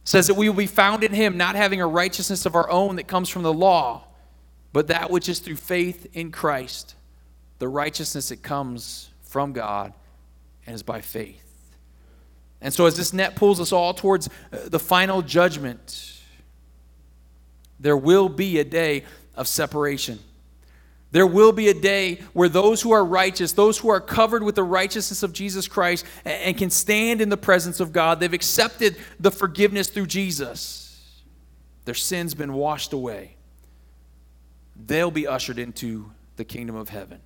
says 0.04 0.26
that 0.26 0.34
we 0.34 0.48
will 0.48 0.56
be 0.56 0.66
found 0.66 1.04
in 1.04 1.12
Him, 1.12 1.36
not 1.36 1.54
having 1.54 1.80
a 1.80 1.86
righteousness 1.86 2.44
of 2.44 2.56
our 2.56 2.68
own 2.70 2.96
that 2.96 3.06
comes 3.06 3.28
from 3.28 3.42
the 3.42 3.52
law, 3.52 4.04
but 4.72 4.88
that 4.88 5.10
which 5.10 5.28
is 5.28 5.38
through 5.38 5.56
faith 5.56 6.08
in 6.12 6.32
Christ, 6.32 6.96
the 7.58 7.68
righteousness 7.68 8.30
that 8.30 8.42
comes 8.42 9.10
from 9.22 9.52
God 9.52 9.92
and 10.66 10.74
is 10.74 10.82
by 10.82 11.00
faith. 11.00 11.51
And 12.62 12.72
so, 12.72 12.86
as 12.86 12.96
this 12.96 13.12
net 13.12 13.34
pulls 13.34 13.60
us 13.60 13.72
all 13.72 13.92
towards 13.92 14.28
uh, 14.28 14.68
the 14.68 14.78
final 14.78 15.20
judgment, 15.20 16.20
there 17.80 17.96
will 17.96 18.28
be 18.28 18.60
a 18.60 18.64
day 18.64 19.04
of 19.34 19.48
separation. 19.48 20.20
There 21.10 21.26
will 21.26 21.52
be 21.52 21.68
a 21.68 21.74
day 21.74 22.20
where 22.32 22.48
those 22.48 22.80
who 22.80 22.92
are 22.92 23.04
righteous, 23.04 23.52
those 23.52 23.78
who 23.78 23.90
are 23.90 24.00
covered 24.00 24.42
with 24.42 24.54
the 24.54 24.62
righteousness 24.62 25.22
of 25.22 25.32
Jesus 25.34 25.68
Christ 25.68 26.06
and 26.24 26.56
can 26.56 26.70
stand 26.70 27.20
in 27.20 27.28
the 27.28 27.36
presence 27.36 27.80
of 27.80 27.92
God, 27.92 28.18
they've 28.18 28.32
accepted 28.32 28.96
the 29.20 29.30
forgiveness 29.30 29.88
through 29.88 30.06
Jesus. 30.06 31.22
Their 31.84 31.94
sins 31.94 32.32
been 32.32 32.54
washed 32.54 32.94
away. 32.94 33.36
They'll 34.74 35.10
be 35.10 35.26
ushered 35.26 35.58
into 35.58 36.10
the 36.36 36.44
kingdom 36.44 36.76
of 36.76 36.88
heaven. 36.88 37.20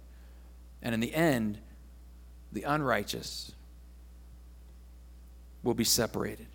And 0.83 0.93
in 0.95 1.01
the 1.01 1.15
end, 1.15 1.59
the 2.53 2.63
unrighteous 2.63 3.53
will 5.67 5.75
be 5.75 5.85
separated. 5.85 6.47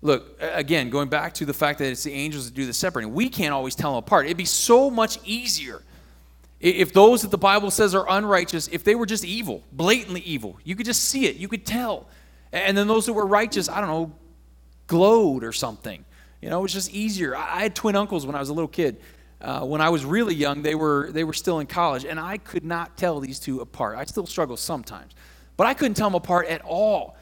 Look, 0.00 0.40
again, 0.40 0.90
going 0.90 1.08
back 1.08 1.34
to 1.34 1.44
the 1.44 1.54
fact 1.54 1.78
that 1.78 1.90
it's 1.90 2.02
the 2.02 2.12
angels 2.12 2.46
that 2.46 2.54
do 2.54 2.66
the 2.66 2.72
separating, 2.72 3.14
we 3.14 3.28
can't 3.28 3.52
always 3.52 3.74
tell 3.74 3.92
them 3.92 3.98
apart. 3.98 4.26
It'd 4.26 4.36
be 4.36 4.44
so 4.44 4.90
much 4.90 5.18
easier 5.24 5.82
if 6.62 6.92
those 6.92 7.22
that 7.22 7.32
the 7.32 7.38
Bible 7.38 7.72
says 7.72 7.92
are 7.92 8.06
unrighteous, 8.08 8.68
if 8.68 8.84
they 8.84 8.94
were 8.94 9.04
just 9.04 9.24
evil, 9.24 9.64
blatantly 9.72 10.20
evil, 10.20 10.56
you 10.62 10.76
could 10.76 10.86
just 10.86 11.04
see 11.04 11.26
it, 11.26 11.34
you 11.36 11.48
could 11.48 11.66
tell. 11.66 12.06
And 12.52 12.78
then 12.78 12.86
those 12.86 13.06
that 13.06 13.14
were 13.14 13.26
righteous, 13.26 13.68
I 13.68 13.80
don't 13.80 13.90
know, 13.90 14.12
glowed 14.86 15.42
or 15.42 15.52
something. 15.52 16.04
You 16.40 16.50
know, 16.50 16.60
it 16.60 16.62
was 16.62 16.72
just 16.72 16.92
easier. 16.94 17.36
I 17.36 17.62
had 17.62 17.74
twin 17.74 17.96
uncles 17.96 18.26
when 18.26 18.36
I 18.36 18.38
was 18.38 18.48
a 18.48 18.52
little 18.52 18.68
kid. 18.68 19.00
Uh, 19.40 19.64
when 19.64 19.80
I 19.80 19.88
was 19.88 20.04
really 20.04 20.36
young, 20.36 20.62
they 20.62 20.76
were 20.76 21.10
they 21.10 21.24
were 21.24 21.32
still 21.32 21.58
in 21.58 21.66
college, 21.66 22.04
and 22.04 22.20
I 22.20 22.38
could 22.38 22.64
not 22.64 22.96
tell 22.96 23.18
these 23.18 23.40
two 23.40 23.60
apart. 23.60 23.98
I 23.98 24.04
still 24.04 24.26
struggle 24.26 24.56
sometimes, 24.56 25.14
but 25.56 25.66
I 25.66 25.74
couldn't 25.74 25.94
tell 25.94 26.08
them 26.08 26.14
apart 26.14 26.46
at 26.46 26.62
all. 26.64 27.16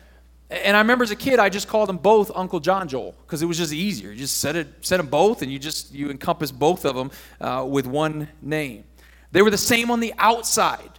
And 0.51 0.77
I 0.77 0.81
remember 0.81 1.05
as 1.05 1.13
a 1.13 1.17
kid, 1.17 1.39
I 1.39 1.49
just 1.49 1.69
called 1.69 1.89
them 1.89 1.99
both 1.99 2.33
Uncle 2.35 2.59
John 2.59 2.89
Joel 2.89 3.15
because 3.23 3.41
it 3.41 3.47
was 3.47 3.57
just 3.57 3.73
easier. 3.73 4.11
You 4.11 4.19
just 4.19 4.39
said 4.39 4.57
it, 4.57 4.67
said 4.81 4.99
them 4.99 5.07
both, 5.07 5.43
and 5.43 5.53
you 5.53 5.61
just 5.61 5.95
you 5.95 6.11
encompass 6.11 6.51
both 6.51 6.85
of 6.85 6.97
them 6.97 7.13
uh, 7.41 7.65
with 7.65 7.87
one 7.87 8.29
name. 8.43 8.83
They 9.31 9.43
were 9.43 9.51
the 9.51 9.59
same 9.59 9.93
on 9.93 10.01
the 10.01 10.13
outside. 10.19 10.91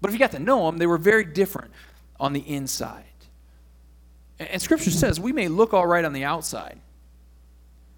But 0.00 0.08
if 0.08 0.14
you 0.14 0.18
got 0.18 0.30
to 0.32 0.38
know 0.38 0.64
them, 0.64 0.78
they 0.78 0.86
were 0.86 0.98
very 0.98 1.24
different 1.24 1.72
on 2.18 2.32
the 2.32 2.40
inside. 2.40 3.04
And 4.38 4.60
Scripture 4.62 4.90
says 4.90 5.20
we 5.20 5.32
may 5.32 5.48
look 5.48 5.74
all 5.74 5.86
right 5.86 6.04
on 6.04 6.14
the 6.14 6.24
outside, 6.24 6.80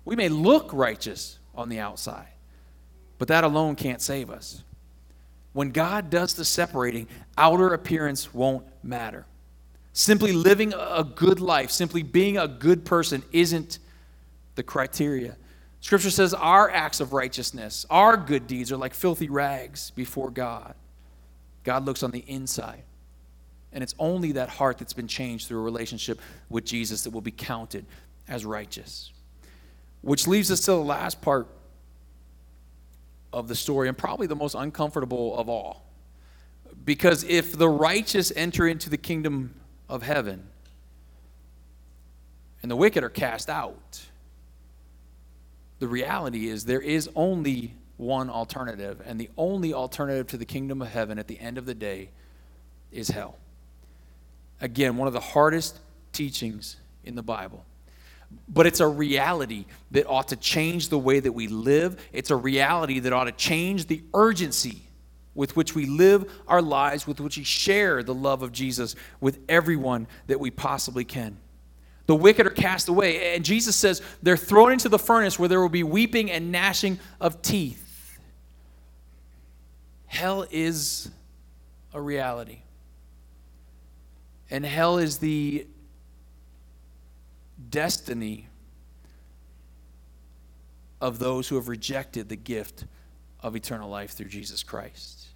we 0.04 0.16
may 0.16 0.28
look 0.28 0.70
righteous 0.72 1.38
on 1.54 1.68
the 1.68 1.78
outside, 1.78 2.28
but 3.18 3.28
that 3.28 3.44
alone 3.44 3.76
can't 3.76 4.00
save 4.00 4.31
us. 4.31 4.64
When 5.52 5.70
God 5.70 6.11
does 6.11 6.35
the 6.35 6.44
separating, 6.44 7.09
outer 7.37 7.72
appearance 7.74 8.33
won't 8.33 8.64
matter. 8.83 9.26
Simply 9.98 10.30
living 10.30 10.72
a 10.74 11.02
good 11.02 11.40
life, 11.40 11.72
simply 11.72 12.04
being 12.04 12.38
a 12.38 12.46
good 12.46 12.84
person 12.84 13.20
isn't 13.32 13.80
the 14.54 14.62
criteria. 14.62 15.37
Scripture 15.80 16.12
says 16.12 16.32
our 16.32 16.70
acts 16.70 17.00
of 17.00 17.12
righteousness, 17.12 17.84
our 17.90 18.16
good 18.16 18.46
deeds, 18.46 18.70
are 18.70 18.76
like 18.76 18.94
filthy 18.94 19.28
rags 19.28 19.90
before 19.90 20.30
God. 20.30 20.76
God 21.64 21.84
looks 21.84 22.04
on 22.04 22.12
the 22.12 22.20
inside. 22.28 22.84
And 23.72 23.82
it's 23.82 23.96
only 23.98 24.30
that 24.32 24.48
heart 24.48 24.78
that's 24.78 24.92
been 24.92 25.08
changed 25.08 25.48
through 25.48 25.58
a 25.58 25.64
relationship 25.64 26.20
with 26.48 26.64
Jesus 26.64 27.02
that 27.02 27.11
will 27.11 27.20
be 27.20 27.32
counted 27.32 27.84
as 28.28 28.46
righteous. 28.46 29.11
Which 30.02 30.28
leaves 30.28 30.52
us 30.52 30.61
to 30.61 30.70
the 30.70 30.76
last 30.76 31.20
part 31.20 31.48
of 33.32 33.48
the 33.48 33.56
story, 33.56 33.88
and 33.88 33.98
probably 33.98 34.28
the 34.28 34.37
most 34.37 34.54
uncomfortable 34.54 35.37
of 35.37 35.48
all. 35.48 35.90
Because 36.84 37.24
if 37.24 37.58
the 37.58 37.68
righteous 37.68 38.32
enter 38.37 38.68
into 38.68 38.88
the 38.88 38.96
kingdom 38.96 39.56
of 39.88 40.03
heaven 40.03 40.48
and 42.62 42.70
the 42.70 42.77
wicked 42.77 43.05
are 43.05 43.09
cast 43.09 43.48
out, 43.48 44.07
the 45.79 45.88
reality 45.88 46.48
is 46.48 46.64
there 46.64 46.81
is 46.81 47.09
only 47.14 47.74
one 47.96 48.31
alternative, 48.31 49.03
and 49.05 49.20
the 49.20 49.29
only 49.37 49.74
alternative 49.74 50.29
to 50.29 50.37
the 50.37 50.44
kingdom 50.44 50.81
of 50.83 50.88
heaven 50.88 51.18
at 51.18 51.27
the 51.27 51.38
end 51.40 51.59
of 51.59 51.66
the 51.66 51.74
day 51.74 52.11
is 52.92 53.09
hell. 53.09 53.37
Again, 54.61 54.96
one 54.96 55.09
of 55.09 55.12
the 55.12 55.20
hardest 55.20 55.79
teachings 56.12 56.77
in 57.05 57.16
the 57.16 57.22
Bible. 57.22 57.64
But 58.48 58.66
it's 58.66 58.81
a 58.81 58.87
reality 58.87 59.66
that 59.90 60.07
ought 60.07 60.29
to 60.29 60.37
change 60.37 60.90
the 60.90 60.98
way 60.98 61.18
that 61.20 61.33
we 61.33 61.48
live. 61.48 62.01
It's 62.12 62.31
a 62.31 62.37
reality 62.37 63.01
that 63.01 63.12
ought 63.12 63.24
to 63.24 63.33
change 63.33 63.87
the 63.87 64.03
urgency 64.14 64.83
with 65.34 65.56
which 65.56 65.74
we 65.74 65.86
live 65.86 66.30
our 66.48 66.62
lives, 66.62 67.06
with 67.06 67.20
which 67.20 67.36
we 67.36 67.44
share 67.44 68.02
the 68.02 68.14
love 68.14 68.42
of 68.42 68.52
Jesus 68.52 68.96
with 69.20 69.38
everyone 69.48 70.06
that 70.26 70.40
we 70.40 70.50
possibly 70.50 71.04
can. 71.04 71.38
The 72.06 72.16
wicked 72.16 72.46
are 72.46 72.50
cast 72.50 72.88
away. 72.88 73.34
And 73.34 73.44
Jesus 73.44 73.76
says 73.76 74.02
they're 74.22 74.36
thrown 74.36 74.72
into 74.72 74.88
the 74.88 74.98
furnace 74.98 75.38
where 75.38 75.48
there 75.48 75.60
will 75.60 75.68
be 75.68 75.82
weeping 75.84 76.30
and 76.30 76.50
gnashing 76.50 76.98
of 77.20 77.42
teeth. 77.42 78.18
Hell 80.06 80.46
is 80.50 81.10
a 81.92 82.00
reality. 82.00 82.62
And 84.50 84.64
hell 84.64 84.96
is 84.96 85.18
the 85.18 85.66
destiny 87.68 88.48
of 91.00 91.18
those 91.18 91.48
who 91.48 91.56
have 91.56 91.68
rejected 91.68 92.28
the 92.30 92.36
gift 92.36 92.86
of 93.40 93.57
eternal 93.57 93.88
life 93.88 94.12
through 94.12 94.29
Jesus 94.29 94.62
Christ. 94.62 95.27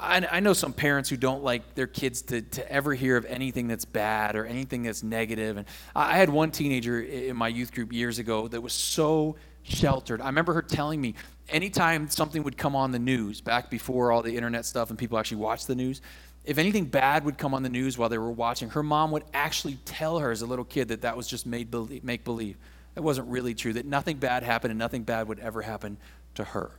I, 0.00 0.26
I 0.30 0.40
know 0.40 0.52
some 0.52 0.72
parents 0.72 1.10
who 1.10 1.16
don't 1.16 1.42
like 1.42 1.74
their 1.74 1.86
kids 1.86 2.22
to, 2.22 2.40
to 2.42 2.72
ever 2.72 2.94
hear 2.94 3.16
of 3.16 3.24
anything 3.24 3.66
that's 3.66 3.84
bad 3.84 4.36
or 4.36 4.46
anything 4.46 4.84
that's 4.84 5.02
negative. 5.02 5.56
And 5.56 5.66
I 5.94 6.16
had 6.16 6.28
one 6.28 6.50
teenager 6.50 7.00
in 7.00 7.36
my 7.36 7.48
youth 7.48 7.72
group 7.72 7.92
years 7.92 8.18
ago 8.18 8.46
that 8.48 8.60
was 8.60 8.72
so 8.72 9.36
sheltered. 9.64 10.20
I 10.20 10.26
remember 10.26 10.54
her 10.54 10.62
telling 10.62 11.00
me 11.00 11.14
anytime 11.48 12.08
something 12.08 12.42
would 12.44 12.56
come 12.56 12.76
on 12.76 12.92
the 12.92 12.98
news, 12.98 13.40
back 13.40 13.70
before 13.70 14.12
all 14.12 14.22
the 14.22 14.36
internet 14.36 14.64
stuff 14.64 14.90
and 14.90 14.98
people 14.98 15.18
actually 15.18 15.38
watched 15.38 15.66
the 15.66 15.74
news, 15.74 16.00
if 16.44 16.58
anything 16.58 16.86
bad 16.86 17.24
would 17.24 17.36
come 17.36 17.52
on 17.52 17.62
the 17.62 17.68
news 17.68 17.98
while 17.98 18.08
they 18.08 18.18
were 18.18 18.30
watching, 18.30 18.70
her 18.70 18.82
mom 18.82 19.10
would 19.10 19.24
actually 19.34 19.78
tell 19.84 20.18
her 20.20 20.30
as 20.30 20.42
a 20.42 20.46
little 20.46 20.64
kid 20.64 20.88
that 20.88 21.02
that 21.02 21.16
was 21.16 21.26
just 21.26 21.44
made 21.44 21.70
believe, 21.70 22.04
make 22.04 22.24
believe. 22.24 22.56
It 22.96 23.00
wasn't 23.00 23.28
really 23.28 23.54
true, 23.54 23.72
that 23.74 23.84
nothing 23.84 24.16
bad 24.16 24.42
happened 24.42 24.70
and 24.70 24.78
nothing 24.78 25.02
bad 25.02 25.28
would 25.28 25.40
ever 25.40 25.60
happen 25.60 25.98
to 26.38 26.44
her. 26.44 26.70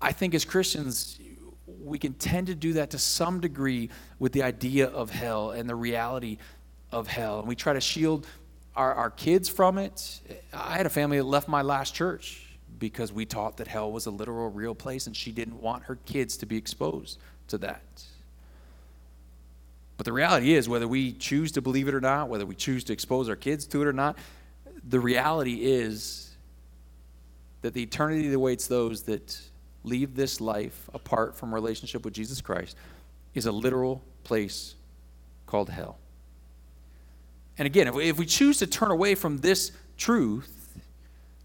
I 0.00 0.12
think 0.12 0.32
as 0.34 0.44
Christians, 0.44 1.18
we 1.82 1.98
can 1.98 2.14
tend 2.14 2.46
to 2.46 2.54
do 2.54 2.74
that 2.74 2.90
to 2.90 2.98
some 2.98 3.40
degree 3.40 3.90
with 4.18 4.32
the 4.32 4.44
idea 4.44 4.86
of 4.86 5.10
hell 5.10 5.50
and 5.50 5.68
the 5.68 5.74
reality 5.74 6.38
of 6.92 7.08
hell. 7.08 7.40
And 7.40 7.48
we 7.48 7.56
try 7.56 7.72
to 7.72 7.80
shield 7.80 8.26
our, 8.76 8.94
our 8.94 9.10
kids 9.10 9.48
from 9.48 9.76
it. 9.76 10.20
I 10.52 10.76
had 10.76 10.86
a 10.86 10.90
family 10.90 11.18
that 11.18 11.24
left 11.24 11.48
my 11.48 11.62
last 11.62 11.94
church 11.94 12.46
because 12.78 13.12
we 13.12 13.24
taught 13.24 13.56
that 13.56 13.66
hell 13.66 13.90
was 13.90 14.06
a 14.06 14.10
literal, 14.10 14.50
real 14.50 14.74
place, 14.74 15.08
and 15.08 15.16
she 15.16 15.32
didn't 15.32 15.60
want 15.60 15.82
her 15.84 15.96
kids 16.06 16.36
to 16.38 16.46
be 16.46 16.56
exposed 16.56 17.18
to 17.48 17.58
that. 17.58 18.04
But 19.96 20.06
the 20.06 20.12
reality 20.12 20.54
is, 20.54 20.68
whether 20.68 20.86
we 20.86 21.12
choose 21.12 21.50
to 21.52 21.62
believe 21.62 21.88
it 21.88 21.94
or 21.94 22.00
not, 22.00 22.28
whether 22.28 22.46
we 22.46 22.54
choose 22.54 22.84
to 22.84 22.92
expose 22.92 23.28
our 23.28 23.36
kids 23.36 23.66
to 23.68 23.82
it 23.82 23.88
or 23.88 23.92
not, 23.92 24.16
the 24.88 25.00
reality 25.00 25.54
is 25.54 26.23
that 27.64 27.72
the 27.72 27.82
eternity 27.82 28.28
that 28.28 28.36
awaits 28.36 28.66
those 28.66 29.04
that 29.04 29.40
leave 29.84 30.14
this 30.14 30.38
life 30.38 30.90
apart 30.92 31.34
from 31.34 31.54
relationship 31.54 32.04
with 32.04 32.12
Jesus 32.12 32.42
Christ 32.42 32.76
is 33.32 33.46
a 33.46 33.52
literal 33.52 34.02
place 34.22 34.74
called 35.46 35.70
hell. 35.70 35.96
And 37.56 37.64
again, 37.64 37.88
if 37.88 37.94
we, 37.94 38.10
if 38.10 38.18
we 38.18 38.26
choose 38.26 38.58
to 38.58 38.66
turn 38.66 38.90
away 38.90 39.14
from 39.14 39.38
this 39.38 39.72
truth, 39.96 40.76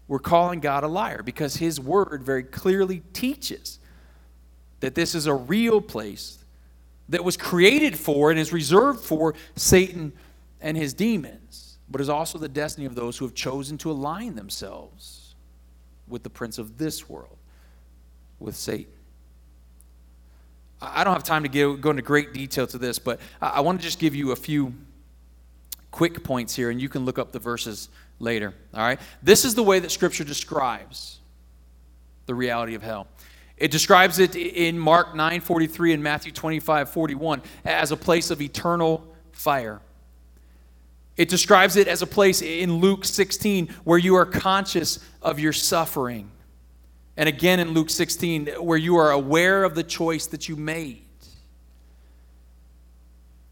we're 0.08 0.18
calling 0.18 0.60
God 0.60 0.84
a 0.84 0.88
liar 0.88 1.22
because 1.22 1.56
his 1.56 1.80
word 1.80 2.22
very 2.22 2.42
clearly 2.42 3.02
teaches 3.14 3.78
that 4.80 4.94
this 4.94 5.14
is 5.14 5.26
a 5.26 5.32
real 5.34 5.80
place 5.80 6.44
that 7.08 7.24
was 7.24 7.38
created 7.38 7.98
for 7.98 8.30
and 8.30 8.38
is 8.38 8.52
reserved 8.52 9.02
for 9.02 9.34
Satan 9.56 10.12
and 10.60 10.76
his 10.76 10.92
demons, 10.92 11.78
but 11.88 11.98
is 11.98 12.10
also 12.10 12.36
the 12.36 12.46
destiny 12.46 12.84
of 12.84 12.94
those 12.94 13.16
who 13.16 13.24
have 13.24 13.34
chosen 13.34 13.78
to 13.78 13.90
align 13.90 14.34
themselves 14.34 15.29
with 16.10 16.22
the 16.22 16.30
prince 16.30 16.58
of 16.58 16.78
this 16.78 17.08
world, 17.08 17.38
with 18.38 18.56
Satan. 18.56 18.92
I 20.82 21.04
don't 21.04 21.12
have 21.12 21.24
time 21.24 21.42
to 21.42 21.48
go 21.48 21.90
into 21.90 22.02
great 22.02 22.32
detail 22.32 22.66
to 22.68 22.78
this, 22.78 22.98
but 22.98 23.20
I 23.40 23.60
want 23.60 23.80
to 23.80 23.84
just 23.84 23.98
give 23.98 24.14
you 24.14 24.32
a 24.32 24.36
few 24.36 24.74
quick 25.90 26.24
points 26.24 26.54
here, 26.54 26.70
and 26.70 26.80
you 26.80 26.88
can 26.88 27.04
look 27.04 27.18
up 27.18 27.32
the 27.32 27.38
verses 27.38 27.88
later. 28.18 28.54
All 28.74 28.80
right? 28.80 29.00
This 29.22 29.44
is 29.44 29.54
the 29.54 29.62
way 29.62 29.78
that 29.78 29.90
Scripture 29.90 30.24
describes 30.24 31.18
the 32.26 32.34
reality 32.34 32.74
of 32.74 32.82
hell. 32.82 33.08
It 33.56 33.70
describes 33.70 34.18
it 34.18 34.36
in 34.36 34.78
Mark 34.78 35.14
9:43 35.14 35.92
and 35.92 36.02
Matthew 36.02 36.32
25:41 36.32 37.42
as 37.64 37.92
a 37.92 37.96
place 37.96 38.30
of 38.30 38.40
eternal 38.40 39.06
fire. 39.32 39.82
It 41.16 41.28
describes 41.28 41.76
it 41.76 41.88
as 41.88 42.02
a 42.02 42.06
place 42.06 42.40
in 42.40 42.76
Luke 42.76 43.04
16 43.04 43.68
where 43.84 43.98
you 43.98 44.14
are 44.14 44.26
conscious 44.26 44.98
of 45.20 45.38
your 45.38 45.52
suffering. 45.52 46.30
And 47.16 47.28
again 47.28 47.60
in 47.60 47.72
Luke 47.72 47.90
16 47.90 48.46
where 48.60 48.78
you 48.78 48.96
are 48.96 49.10
aware 49.10 49.64
of 49.64 49.74
the 49.74 49.82
choice 49.82 50.26
that 50.28 50.48
you 50.48 50.56
made. 50.56 51.04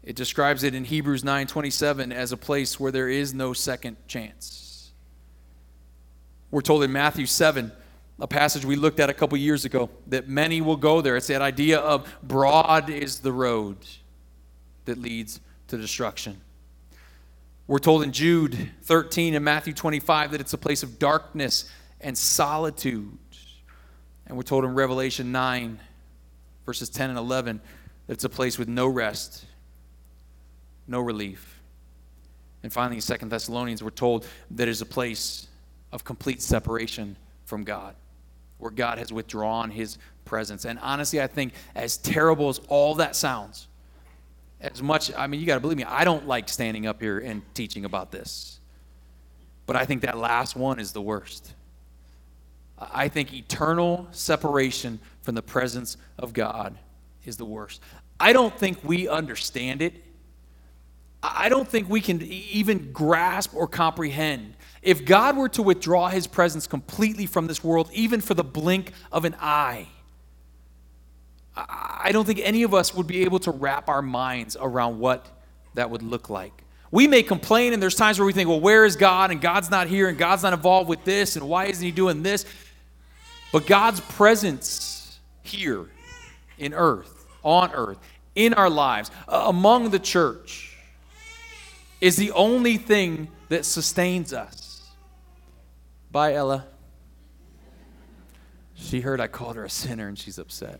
It 0.03 0.15
describes 0.15 0.63
it 0.63 0.73
in 0.73 0.85
Hebrews 0.85 1.23
9:27 1.23 2.11
as 2.11 2.31
a 2.31 2.37
place 2.37 2.79
where 2.79 2.91
there 2.91 3.09
is 3.09 3.33
no 3.33 3.53
second 3.53 3.97
chance. 4.07 4.91
We're 6.49 6.61
told 6.61 6.83
in 6.83 6.91
Matthew 6.91 7.27
7 7.27 7.71
a 8.19 8.27
passage 8.27 8.65
we 8.65 8.75
looked 8.75 8.99
at 8.99 9.09
a 9.09 9.13
couple 9.13 9.37
years 9.37 9.65
ago 9.65 9.89
that 10.07 10.27
many 10.27 10.61
will 10.61 10.77
go 10.77 11.01
there. 11.01 11.15
It's 11.15 11.27
that 11.27 11.41
idea 11.41 11.77
of 11.79 12.11
broad 12.23 12.89
is 12.89 13.19
the 13.19 13.31
road 13.31 13.77
that 14.85 14.97
leads 14.97 15.39
to 15.67 15.77
destruction. 15.77 16.41
We're 17.69 17.77
told 17.77 18.01
in 18.01 18.11
Jude 18.11 18.71
13 18.81 19.35
and 19.35 19.45
Matthew 19.45 19.73
25 19.73 20.31
that 20.31 20.41
it's 20.41 20.53
a 20.53 20.57
place 20.57 20.81
of 20.81 20.97
darkness 20.97 21.69
and 22.01 22.17
solitude. 22.17 23.15
And 24.25 24.35
we're 24.35 24.41
told 24.41 24.65
in 24.65 24.73
Revelation 24.73 25.31
9, 25.31 25.79
verses 26.65 26.89
10 26.89 27.11
and 27.11 27.19
11, 27.19 27.61
that 28.07 28.13
it's 28.13 28.23
a 28.23 28.29
place 28.29 28.57
with 28.57 28.69
no 28.69 28.87
rest, 28.87 29.45
no 30.87 30.99
relief. 30.99 31.61
And 32.63 32.73
finally, 32.73 32.95
in 32.95 33.03
2 33.03 33.27
Thessalonians, 33.27 33.83
we're 33.83 33.91
told 33.91 34.25
that 34.49 34.67
it 34.67 34.71
is 34.71 34.81
a 34.81 34.87
place 34.87 35.47
of 35.91 36.03
complete 36.03 36.41
separation 36.41 37.17
from 37.45 37.65
God 37.65 37.93
where 38.57 38.71
God 38.71 38.97
has 38.97 39.13
withdrawn 39.13 39.69
his 39.69 39.99
presence. 40.25 40.65
And 40.65 40.79
honestly, 40.79 41.21
I 41.21 41.27
think 41.27 41.53
as 41.75 41.97
terrible 41.97 42.49
as 42.49 42.59
all 42.67 42.95
that 42.95 43.15
sounds, 43.15 43.67
as 44.61 44.81
much, 44.81 45.11
I 45.15 45.27
mean, 45.27 45.39
you 45.39 45.45
got 45.45 45.55
to 45.55 45.59
believe 45.59 45.77
me, 45.77 45.83
I 45.85 46.03
don't 46.03 46.27
like 46.27 46.49
standing 46.49 46.85
up 46.85 47.01
here 47.01 47.19
and 47.19 47.41
teaching 47.53 47.85
about 47.85 48.11
this. 48.11 48.59
But 49.65 49.75
I 49.75 49.85
think 49.85 50.01
that 50.01 50.17
last 50.17 50.55
one 50.55 50.79
is 50.79 50.91
the 50.91 51.01
worst. 51.01 51.53
I 52.77 53.07
think 53.07 53.33
eternal 53.33 54.07
separation 54.11 54.99
from 55.21 55.35
the 55.35 55.41
presence 55.41 55.97
of 56.17 56.33
God 56.33 56.77
is 57.25 57.37
the 57.37 57.45
worst. 57.45 57.81
I 58.19 58.33
don't 58.33 58.57
think 58.57 58.79
we 58.83 59.07
understand 59.07 59.81
it. 59.81 59.93
I 61.21 61.49
don't 61.49 61.67
think 61.67 61.89
we 61.89 61.99
can 62.01 62.21
even 62.21 62.91
grasp 62.93 63.53
or 63.53 63.67
comprehend 63.67 64.55
if 64.81 65.03
God 65.03 65.35
were 65.35 65.49
to 65.49 65.61
withdraw 65.61 66.07
his 66.07 66.27
presence 66.27 66.65
completely 66.65 67.25
from 67.25 67.47
this 67.47 67.63
world, 67.63 67.89
even 67.93 68.21
for 68.21 68.33
the 68.33 68.43
blink 68.43 68.93
of 69.11 69.25
an 69.25 69.35
eye, 69.39 69.87
I 71.55 72.11
don't 72.13 72.25
think 72.25 72.39
any 72.43 72.63
of 72.63 72.73
us 72.73 72.93
would 72.93 73.07
be 73.07 73.23
able 73.23 73.39
to 73.39 73.51
wrap 73.51 73.89
our 73.89 74.01
minds 74.01 74.55
around 74.59 74.99
what 74.99 75.27
that 75.73 75.89
would 75.89 76.03
look 76.03 76.29
like. 76.29 76.63
We 76.91 77.07
may 77.07 77.21
complain, 77.21 77.73
and 77.73 77.81
there's 77.81 77.95
times 77.95 78.17
where 78.17 78.25
we 78.25 78.33
think, 78.33 78.49
well, 78.49 78.59
where 78.59 78.85
is 78.85 78.95
God? 78.95 79.31
And 79.31 79.39
God's 79.41 79.69
not 79.69 79.87
here, 79.87 80.07
and 80.07 80.17
God's 80.17 80.43
not 80.43 80.53
involved 80.53 80.89
with 80.89 81.03
this, 81.03 81.35
and 81.35 81.47
why 81.47 81.65
isn't 81.65 81.83
He 81.83 81.91
doing 81.91 82.23
this? 82.23 82.45
But 83.51 83.67
God's 83.67 83.99
presence 83.99 85.19
here 85.43 85.89
in 86.57 86.73
earth, 86.73 87.25
on 87.43 87.71
earth, 87.73 87.97
in 88.35 88.53
our 88.53 88.69
lives, 88.69 89.11
among 89.27 89.89
the 89.89 89.99
church, 89.99 90.77
is 91.99 92.15
the 92.15 92.31
only 92.31 92.77
thing 92.77 93.27
that 93.49 93.65
sustains 93.65 94.33
us. 94.33 94.81
Bye, 96.11 96.33
Ella. 96.33 96.65
She 98.75 99.01
heard 99.01 99.19
I 99.19 99.27
called 99.27 99.57
her 99.57 99.65
a 99.65 99.69
sinner 99.69 100.07
and 100.07 100.17
she's 100.17 100.39
upset. 100.39 100.79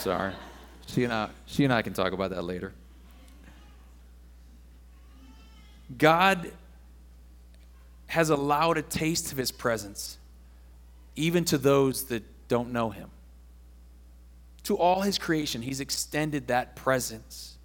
Sorry. 0.00 0.32
She 0.86 1.04
and 1.04 1.12
I, 1.12 1.28
she 1.44 1.64
and 1.64 1.72
I 1.72 1.82
can 1.82 1.92
talk 1.92 2.14
about 2.14 2.30
that 2.30 2.42
later. 2.42 2.72
God 5.98 6.50
has 8.06 8.30
allowed 8.30 8.78
a 8.78 8.82
taste 8.82 9.30
of 9.30 9.36
his 9.36 9.52
presence 9.52 10.16
even 11.16 11.44
to 11.44 11.58
those 11.58 12.04
that 12.04 12.22
don't 12.48 12.72
know 12.72 12.88
him. 12.88 13.10
To 14.64 14.78
all 14.78 15.02
his 15.02 15.18
creation, 15.18 15.60
he's 15.60 15.80
extended 15.80 16.46
that 16.46 16.76
presence. 16.76 17.58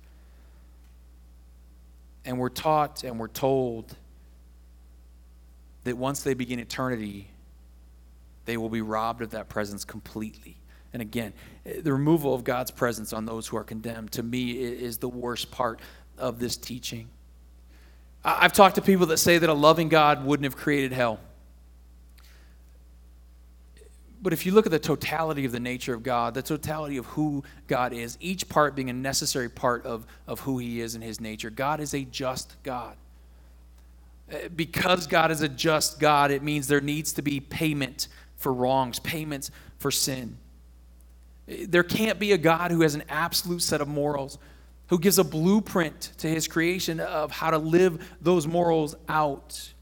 And 2.26 2.38
we're 2.38 2.50
taught 2.50 3.06
and 3.06 3.18
we're 3.18 3.30
told 3.30 3.96
that 5.86 5.96
once 5.96 6.22
they 6.22 6.34
begin 6.34 6.60
eternity, 6.60 7.30
they 8.44 8.58
will 8.58 8.70
be 8.70 8.82
robbed 8.82 9.22
of 9.22 9.30
that 9.32 9.48
presence 9.48 9.86
completely. 9.86 10.58
And 10.96 11.02
again, 11.02 11.34
the 11.66 11.92
removal 11.92 12.34
of 12.34 12.46
God's 12.46 12.72
presence 12.72 13.12
on 13.12 13.26
those 13.26 13.48
who 13.48 13.58
are 13.58 13.66
condemned, 13.66 14.14
to 14.14 14.24
me, 14.24 14.52
is 14.52 14.98
the 14.98 15.10
worst 15.10 15.52
part 15.52 15.82
of 16.18 16.40
this 16.40 16.56
teaching. 16.56 17.10
I've 18.24 18.54
talked 18.54 18.76
to 18.76 18.82
people 18.82 19.08
that 19.08 19.18
say 19.18 19.38
that 19.38 19.50
a 19.50 19.54
loving 19.54 19.90
God 19.90 20.26
wouldn't 20.26 20.46
have 20.46 20.56
created 20.56 20.94
hell. 20.94 21.20
But 24.22 24.32
if 24.32 24.46
you 24.46 24.54
look 24.54 24.66
at 24.66 24.72
the 24.72 24.80
totality 24.80 25.44
of 25.44 25.52
the 25.52 25.60
nature 25.60 25.94
of 25.94 26.02
God, 26.02 26.34
the 26.34 26.42
totality 26.42 26.96
of 26.96 27.08
who 27.08 27.44
God 27.68 27.92
is, 27.92 28.18
each 28.22 28.48
part 28.48 28.74
being 28.74 28.90
a 28.90 28.94
necessary 28.94 29.50
part 29.50 29.86
of, 29.86 30.08
of 30.28 30.40
who 30.40 30.60
He 30.60 30.80
is 30.80 30.96
and 30.96 31.04
His 31.04 31.20
nature, 31.20 31.50
God 31.50 31.82
is 31.82 31.94
a 31.94 32.06
just 32.06 32.56
God 32.64 32.96
uh, 34.32 34.48
because 34.56 35.08
God 35.08 35.30
is 35.30 35.42
a 35.42 35.50
just 35.50 36.00
God, 36.00 36.32
it 36.32 36.42
means 36.42 36.68
there 36.68 36.80
needs 36.80 37.12
to 37.12 37.22
be 37.22 37.42
payment 37.42 38.08
for 38.38 38.54
wrongs, 38.54 38.98
payments 39.00 39.52
for 39.78 39.92
sin. 39.92 40.38
There 41.48 41.84
can't 41.84 42.20
be 42.20 42.32
a 42.32 42.38
God 42.38 42.72
who 42.72 42.82
has 42.82 42.96
an 42.96 43.04
absolute 43.10 43.62
set 43.62 43.82
of 43.82 43.88
morals, 43.88 44.38
who 44.88 45.00
gives 45.00 45.20
a 45.20 45.24
blueprint 45.24 46.12
to 46.18 46.28
his 46.28 46.48
creation 46.48 47.00
of 47.00 47.32
how 47.32 47.52
to 47.52 47.58
live 47.58 48.16
those 48.22 48.48
morals 48.48 48.96
out, 49.08 49.74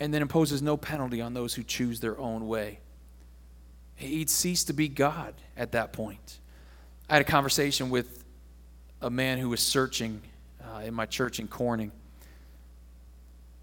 and 0.00 0.12
then 0.12 0.22
imposes 0.22 0.62
no 0.62 0.76
penalty 0.76 1.20
on 1.20 1.34
those 1.34 1.54
who 1.54 1.62
choose 1.62 2.00
their 2.00 2.18
own 2.18 2.48
way. 2.48 2.80
He'd 3.94 4.28
cease 4.28 4.64
to 4.64 4.72
be 4.72 4.88
God 4.88 5.34
at 5.56 5.72
that 5.72 5.92
point. 5.92 6.38
I 7.08 7.14
had 7.14 7.22
a 7.22 7.24
conversation 7.24 7.88
with 7.88 8.24
a 9.00 9.10
man 9.10 9.38
who 9.38 9.48
was 9.48 9.60
searching 9.60 10.20
uh, 10.62 10.80
in 10.80 10.92
my 10.92 11.06
church 11.06 11.38
in 11.38 11.48
Corning. 11.48 11.92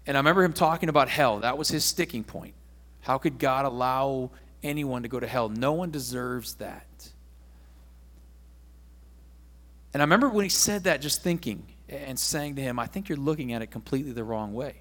And 0.06 0.16
I 0.16 0.20
remember 0.20 0.42
him 0.42 0.52
talking 0.52 0.88
about 0.88 1.08
hell. 1.08 1.40
That 1.40 1.56
was 1.56 1.68
his 1.68 1.84
sticking 1.84 2.24
point. 2.24 2.54
How 3.00 3.18
could 3.18 3.38
God 3.38 3.64
allow 3.64 4.30
anyone 4.64 5.02
to 5.02 5.08
go 5.08 5.20
to 5.20 5.26
hell? 5.26 5.48
No 5.48 5.72
one 5.72 5.90
deserves 5.90 6.54
that. 6.54 7.12
And 9.92 10.02
I 10.02 10.04
remember 10.04 10.28
when 10.28 10.44
he 10.44 10.48
said 10.48 10.84
that, 10.84 11.00
just 11.00 11.22
thinking 11.22 11.66
and 11.88 12.18
saying 12.18 12.56
to 12.56 12.62
him, 12.62 12.80
I 12.80 12.86
think 12.86 13.08
you're 13.08 13.16
looking 13.16 13.52
at 13.52 13.62
it 13.62 13.68
completely 13.68 14.10
the 14.10 14.24
wrong 14.24 14.52
way. 14.52 14.80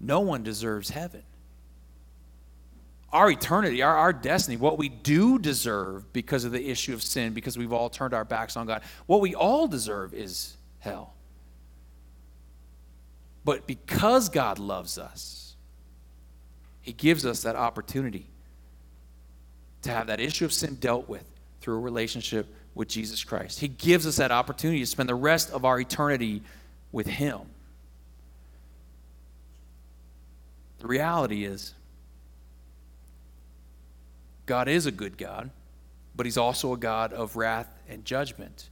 No 0.00 0.20
one 0.20 0.42
deserves 0.42 0.88
heaven. 0.90 1.22
Our 3.12 3.30
eternity, 3.30 3.82
our, 3.82 3.96
our 3.96 4.12
destiny, 4.12 4.56
what 4.56 4.78
we 4.78 4.88
do 4.88 5.38
deserve 5.38 6.12
because 6.12 6.44
of 6.44 6.52
the 6.52 6.70
issue 6.70 6.92
of 6.92 7.02
sin, 7.02 7.34
because 7.34 7.56
we've 7.56 7.72
all 7.72 7.88
turned 7.88 8.14
our 8.14 8.24
backs 8.24 8.56
on 8.56 8.66
God, 8.66 8.82
what 9.06 9.20
we 9.20 9.34
all 9.34 9.68
deserve 9.68 10.12
is 10.12 10.56
hell. 10.78 11.14
But 13.44 13.66
because 13.66 14.28
God 14.28 14.58
loves 14.58 14.98
us, 14.98 15.45
He 16.86 16.92
gives 16.92 17.26
us 17.26 17.42
that 17.42 17.56
opportunity 17.56 18.28
to 19.82 19.90
have 19.90 20.06
that 20.06 20.20
issue 20.20 20.44
of 20.44 20.52
sin 20.52 20.76
dealt 20.76 21.08
with 21.08 21.24
through 21.60 21.74
a 21.74 21.80
relationship 21.80 22.46
with 22.76 22.86
Jesus 22.86 23.24
Christ. 23.24 23.58
He 23.58 23.66
gives 23.66 24.06
us 24.06 24.16
that 24.18 24.30
opportunity 24.30 24.78
to 24.78 24.86
spend 24.86 25.08
the 25.08 25.16
rest 25.16 25.50
of 25.50 25.64
our 25.64 25.80
eternity 25.80 26.42
with 26.92 27.08
Him. 27.08 27.40
The 30.78 30.86
reality 30.86 31.44
is, 31.44 31.74
God 34.46 34.68
is 34.68 34.86
a 34.86 34.92
good 34.92 35.18
God, 35.18 35.50
but 36.14 36.24
He's 36.24 36.38
also 36.38 36.72
a 36.72 36.76
God 36.76 37.12
of 37.12 37.34
wrath 37.34 37.68
and 37.88 38.04
judgment 38.04 38.68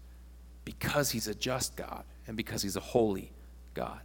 because 0.64 1.10
He's 1.10 1.26
a 1.26 1.34
just 1.34 1.74
God 1.74 2.04
and 2.28 2.36
because 2.36 2.62
He's 2.62 2.76
a 2.76 2.80
holy 2.80 3.32
God. 3.74 3.98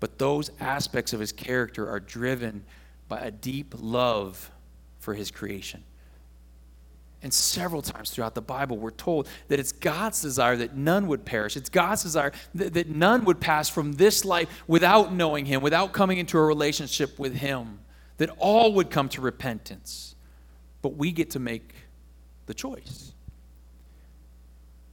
But 0.00 0.18
those 0.18 0.50
aspects 0.60 1.12
of 1.12 1.20
his 1.20 1.32
character 1.32 1.88
are 1.88 2.00
driven 2.00 2.64
by 3.08 3.20
a 3.20 3.30
deep 3.30 3.74
love 3.78 4.50
for 4.98 5.14
his 5.14 5.30
creation. 5.30 5.82
And 7.22 7.34
several 7.34 7.82
times 7.82 8.10
throughout 8.10 8.34
the 8.34 8.42
Bible, 8.42 8.78
we're 8.78 8.90
told 8.90 9.28
that 9.48 9.58
it's 9.58 9.72
God's 9.72 10.22
desire 10.22 10.56
that 10.56 10.76
none 10.76 11.08
would 11.08 11.24
perish. 11.24 11.56
It's 11.56 11.68
God's 11.68 12.04
desire 12.04 12.32
that, 12.54 12.74
that 12.74 12.88
none 12.88 13.24
would 13.24 13.40
pass 13.40 13.68
from 13.68 13.94
this 13.94 14.24
life 14.24 14.48
without 14.68 15.12
knowing 15.12 15.44
Him, 15.44 15.60
without 15.60 15.92
coming 15.92 16.18
into 16.18 16.38
a 16.38 16.42
relationship 16.42 17.18
with 17.18 17.34
Him, 17.34 17.80
that 18.18 18.30
all 18.38 18.72
would 18.74 18.90
come 18.90 19.08
to 19.10 19.20
repentance. 19.20 20.14
But 20.80 20.96
we 20.96 21.10
get 21.10 21.30
to 21.30 21.40
make 21.40 21.74
the 22.46 22.54
choice. 22.54 23.12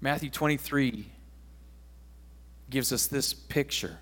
Matthew 0.01 0.31
23 0.31 1.05
gives 2.71 2.91
us 2.91 3.05
this 3.05 3.33
picture. 3.33 3.99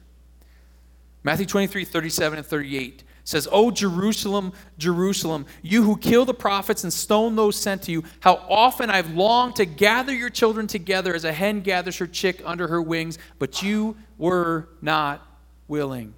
Matthew 1.24 1.46
23, 1.46 1.84
37 1.84 2.38
and 2.40 2.48
38 2.48 3.04
says, 3.24 3.48
Oh, 3.52 3.72
Jerusalem, 3.72 4.54
Jerusalem, 4.78 5.46
you 5.62 5.84
who 5.84 5.98
kill 5.98 6.26
the 6.26 6.34
prophets 6.34 6.84
and 6.84 6.92
stone 6.92 7.36
those 7.36 7.56
sent 7.56 7.84
to 7.84 7.92
you, 7.92 8.04
how 8.20 8.36
often 8.50 8.90
I've 8.90 9.12
longed 9.12 9.56
to 9.58 9.66
gather 9.66 10.14
your 10.14 10.30
children 10.30 10.68
together 10.68 11.14
as 11.14 11.24
a 11.24 11.32
hen 11.32 11.62
gathers 11.62 11.98
her 11.98 12.08
chick 12.08 12.42
under 12.46 12.68
her 12.68 12.82
wings, 12.82 13.18
but 13.40 13.62
you 13.62 13.96
were 14.18 14.68
not 14.82 15.26
willing. 15.68 16.14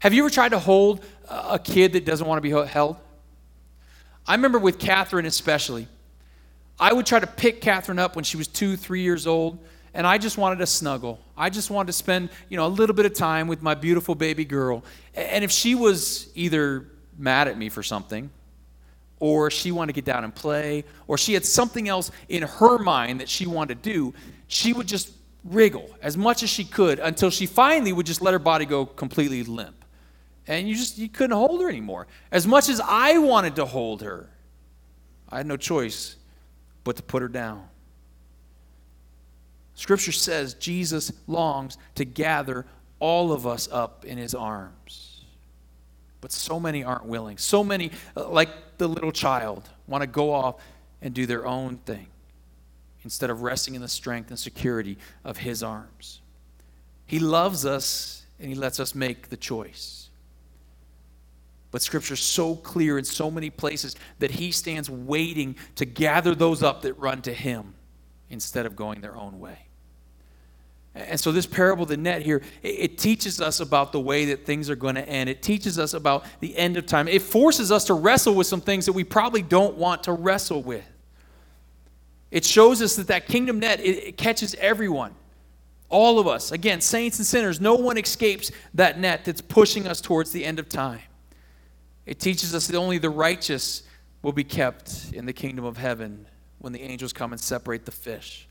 Have 0.00 0.14
you 0.14 0.22
ever 0.22 0.30
tried 0.30 0.50
to 0.50 0.58
hold 0.58 1.04
a 1.28 1.58
kid 1.58 1.92
that 1.92 2.04
doesn't 2.04 2.26
want 2.26 2.38
to 2.38 2.42
be 2.42 2.50
held? 2.68 2.96
I 4.26 4.34
remember 4.34 4.58
with 4.58 4.78
Catherine 4.78 5.26
especially. 5.26 5.88
I 6.78 6.92
would 6.92 7.06
try 7.06 7.18
to 7.18 7.26
pick 7.26 7.60
Catherine 7.60 7.98
up 7.98 8.14
when 8.14 8.24
she 8.24 8.36
was 8.36 8.46
two, 8.46 8.76
three 8.76 9.02
years 9.02 9.26
old 9.26 9.58
and 9.94 10.06
I 10.06 10.18
just 10.18 10.38
wanted 10.38 10.58
to 10.58 10.66
snuggle. 10.66 11.20
I 11.36 11.50
just 11.50 11.70
wanted 11.70 11.88
to 11.88 11.92
spend, 11.92 12.30
you 12.48 12.56
know, 12.56 12.66
a 12.66 12.68
little 12.68 12.94
bit 12.94 13.06
of 13.06 13.14
time 13.14 13.48
with 13.48 13.62
my 13.62 13.74
beautiful 13.74 14.14
baby 14.14 14.44
girl. 14.44 14.84
And 15.14 15.44
if 15.44 15.50
she 15.50 15.74
was 15.74 16.30
either 16.34 16.86
mad 17.16 17.48
at 17.48 17.58
me 17.58 17.68
for 17.68 17.82
something, 17.82 18.30
or 19.20 19.50
she 19.50 19.72
wanted 19.72 19.92
to 19.92 20.00
get 20.00 20.04
down 20.04 20.24
and 20.24 20.34
play, 20.34 20.84
or 21.06 21.18
she 21.18 21.34
had 21.34 21.44
something 21.44 21.88
else 21.88 22.10
in 22.28 22.42
her 22.42 22.78
mind 22.78 23.20
that 23.20 23.28
she 23.28 23.46
wanted 23.46 23.82
to 23.82 23.90
do, 23.90 24.14
she 24.46 24.72
would 24.72 24.86
just 24.86 25.12
wriggle 25.44 25.88
as 26.02 26.16
much 26.16 26.42
as 26.42 26.50
she 26.50 26.64
could 26.64 26.98
until 26.98 27.30
she 27.30 27.46
finally 27.46 27.92
would 27.92 28.06
just 28.06 28.22
let 28.22 28.32
her 28.32 28.38
body 28.38 28.64
go 28.64 28.86
completely 28.86 29.42
limp. 29.42 29.84
And 30.46 30.68
you 30.68 30.74
just 30.74 30.98
you 30.98 31.08
couldn't 31.08 31.36
hold 31.36 31.60
her 31.60 31.68
anymore. 31.68 32.06
As 32.32 32.46
much 32.46 32.68
as 32.68 32.80
I 32.80 33.18
wanted 33.18 33.56
to 33.56 33.66
hold 33.66 34.02
her, 34.02 34.30
I 35.28 35.38
had 35.38 35.46
no 35.46 35.56
choice 35.56 36.16
but 36.84 36.96
to 36.96 37.02
put 37.02 37.20
her 37.20 37.28
down. 37.28 37.68
Scripture 39.78 40.10
says 40.10 40.54
Jesus 40.54 41.12
longs 41.28 41.78
to 41.94 42.04
gather 42.04 42.66
all 42.98 43.30
of 43.30 43.46
us 43.46 43.68
up 43.70 44.04
in 44.04 44.18
his 44.18 44.34
arms. 44.34 45.24
But 46.20 46.32
so 46.32 46.58
many 46.58 46.82
aren't 46.82 47.04
willing. 47.04 47.38
So 47.38 47.62
many, 47.62 47.92
uh, 48.16 48.28
like 48.28 48.48
the 48.78 48.88
little 48.88 49.12
child, 49.12 49.70
want 49.86 50.02
to 50.02 50.08
go 50.08 50.32
off 50.32 50.56
and 51.00 51.14
do 51.14 51.26
their 51.26 51.46
own 51.46 51.76
thing 51.76 52.08
instead 53.04 53.30
of 53.30 53.42
resting 53.42 53.76
in 53.76 53.80
the 53.80 53.86
strength 53.86 54.30
and 54.30 54.38
security 54.38 54.98
of 55.22 55.36
his 55.36 55.62
arms. 55.62 56.22
He 57.06 57.20
loves 57.20 57.64
us 57.64 58.26
and 58.40 58.48
he 58.48 58.56
lets 58.56 58.80
us 58.80 58.96
make 58.96 59.28
the 59.28 59.36
choice. 59.36 60.08
But 61.70 61.82
Scripture's 61.82 62.18
so 62.18 62.56
clear 62.56 62.98
in 62.98 63.04
so 63.04 63.30
many 63.30 63.48
places 63.48 63.94
that 64.18 64.32
he 64.32 64.50
stands 64.50 64.90
waiting 64.90 65.54
to 65.76 65.84
gather 65.84 66.34
those 66.34 66.64
up 66.64 66.82
that 66.82 66.94
run 66.94 67.22
to 67.22 67.32
him 67.32 67.74
instead 68.28 68.66
of 68.66 68.74
going 68.74 69.02
their 69.02 69.16
own 69.16 69.38
way. 69.38 69.67
And 70.98 71.18
so, 71.18 71.30
this 71.30 71.46
parable 71.46 71.86
the 71.86 71.96
net 71.96 72.22
here, 72.22 72.42
it, 72.62 72.98
teaches 72.98 73.40
us 73.40 73.60
about 73.60 73.92
the 73.92 74.00
way 74.00 74.24
that 74.26 74.44
things 74.44 74.68
are 74.68 74.76
going 74.76 74.96
to 74.96 75.08
end. 75.08 75.30
It 75.30 75.42
teaches 75.42 75.78
us 75.78 75.94
about 75.94 76.24
the 76.40 76.56
end 76.56 76.76
of 76.76 76.86
time. 76.86 77.06
It 77.06 77.22
forces 77.22 77.70
us 77.70 77.84
to 77.84 77.94
wrestle 77.94 78.34
with 78.34 78.48
some 78.48 78.60
things 78.60 78.86
that 78.86 78.92
we 78.92 79.04
probably 79.04 79.42
don't 79.42 79.76
want 79.76 80.02
to 80.04 80.12
wrestle 80.12 80.62
with. 80.62 80.84
It 82.32 82.44
shows 82.44 82.82
us 82.82 82.96
that 82.96 83.06
that 83.06 83.26
kingdom 83.26 83.60
net, 83.60 83.80
it 83.80 84.16
catches 84.16 84.54
everyone, 84.56 85.14
all 85.88 86.18
of 86.18 86.26
us. 86.26 86.50
Again, 86.50 86.80
saints 86.80 87.18
and 87.18 87.26
sinners, 87.26 87.60
no 87.60 87.76
one 87.76 87.96
escapes 87.96 88.50
that 88.74 88.98
net 88.98 89.24
that's 89.24 89.40
pushing 89.40 89.86
us 89.86 90.00
towards 90.00 90.32
the 90.32 90.44
end 90.44 90.58
of 90.58 90.68
time. 90.68 91.00
It 92.06 92.18
teaches 92.18 92.54
us 92.54 92.66
that 92.66 92.76
only 92.76 92.98
the 92.98 93.10
righteous 93.10 93.84
will 94.22 94.32
be 94.32 94.44
kept 94.44 95.12
in 95.12 95.26
the 95.26 95.32
kingdom 95.32 95.64
of 95.64 95.76
heaven 95.76 96.26
when 96.58 96.72
the 96.72 96.82
angels 96.82 97.12
come 97.12 97.32
and 97.32 97.40
separate 97.40 97.84
the 97.84 97.92
fish. 97.92 98.47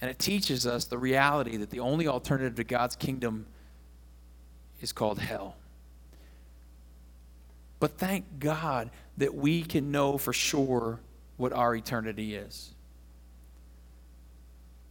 And 0.00 0.10
it 0.10 0.18
teaches 0.18 0.66
us 0.66 0.84
the 0.84 0.98
reality 0.98 1.56
that 1.56 1.70
the 1.70 1.80
only 1.80 2.06
alternative 2.06 2.54
to 2.56 2.64
God's 2.64 2.96
kingdom 2.96 3.46
is 4.80 4.92
called 4.92 5.18
hell. 5.18 5.56
But 7.80 7.98
thank 7.98 8.38
God 8.38 8.90
that 9.16 9.34
we 9.34 9.62
can 9.62 9.90
know 9.90 10.18
for 10.18 10.32
sure 10.32 11.00
what 11.36 11.52
our 11.52 11.74
eternity 11.74 12.34
is. 12.34 12.74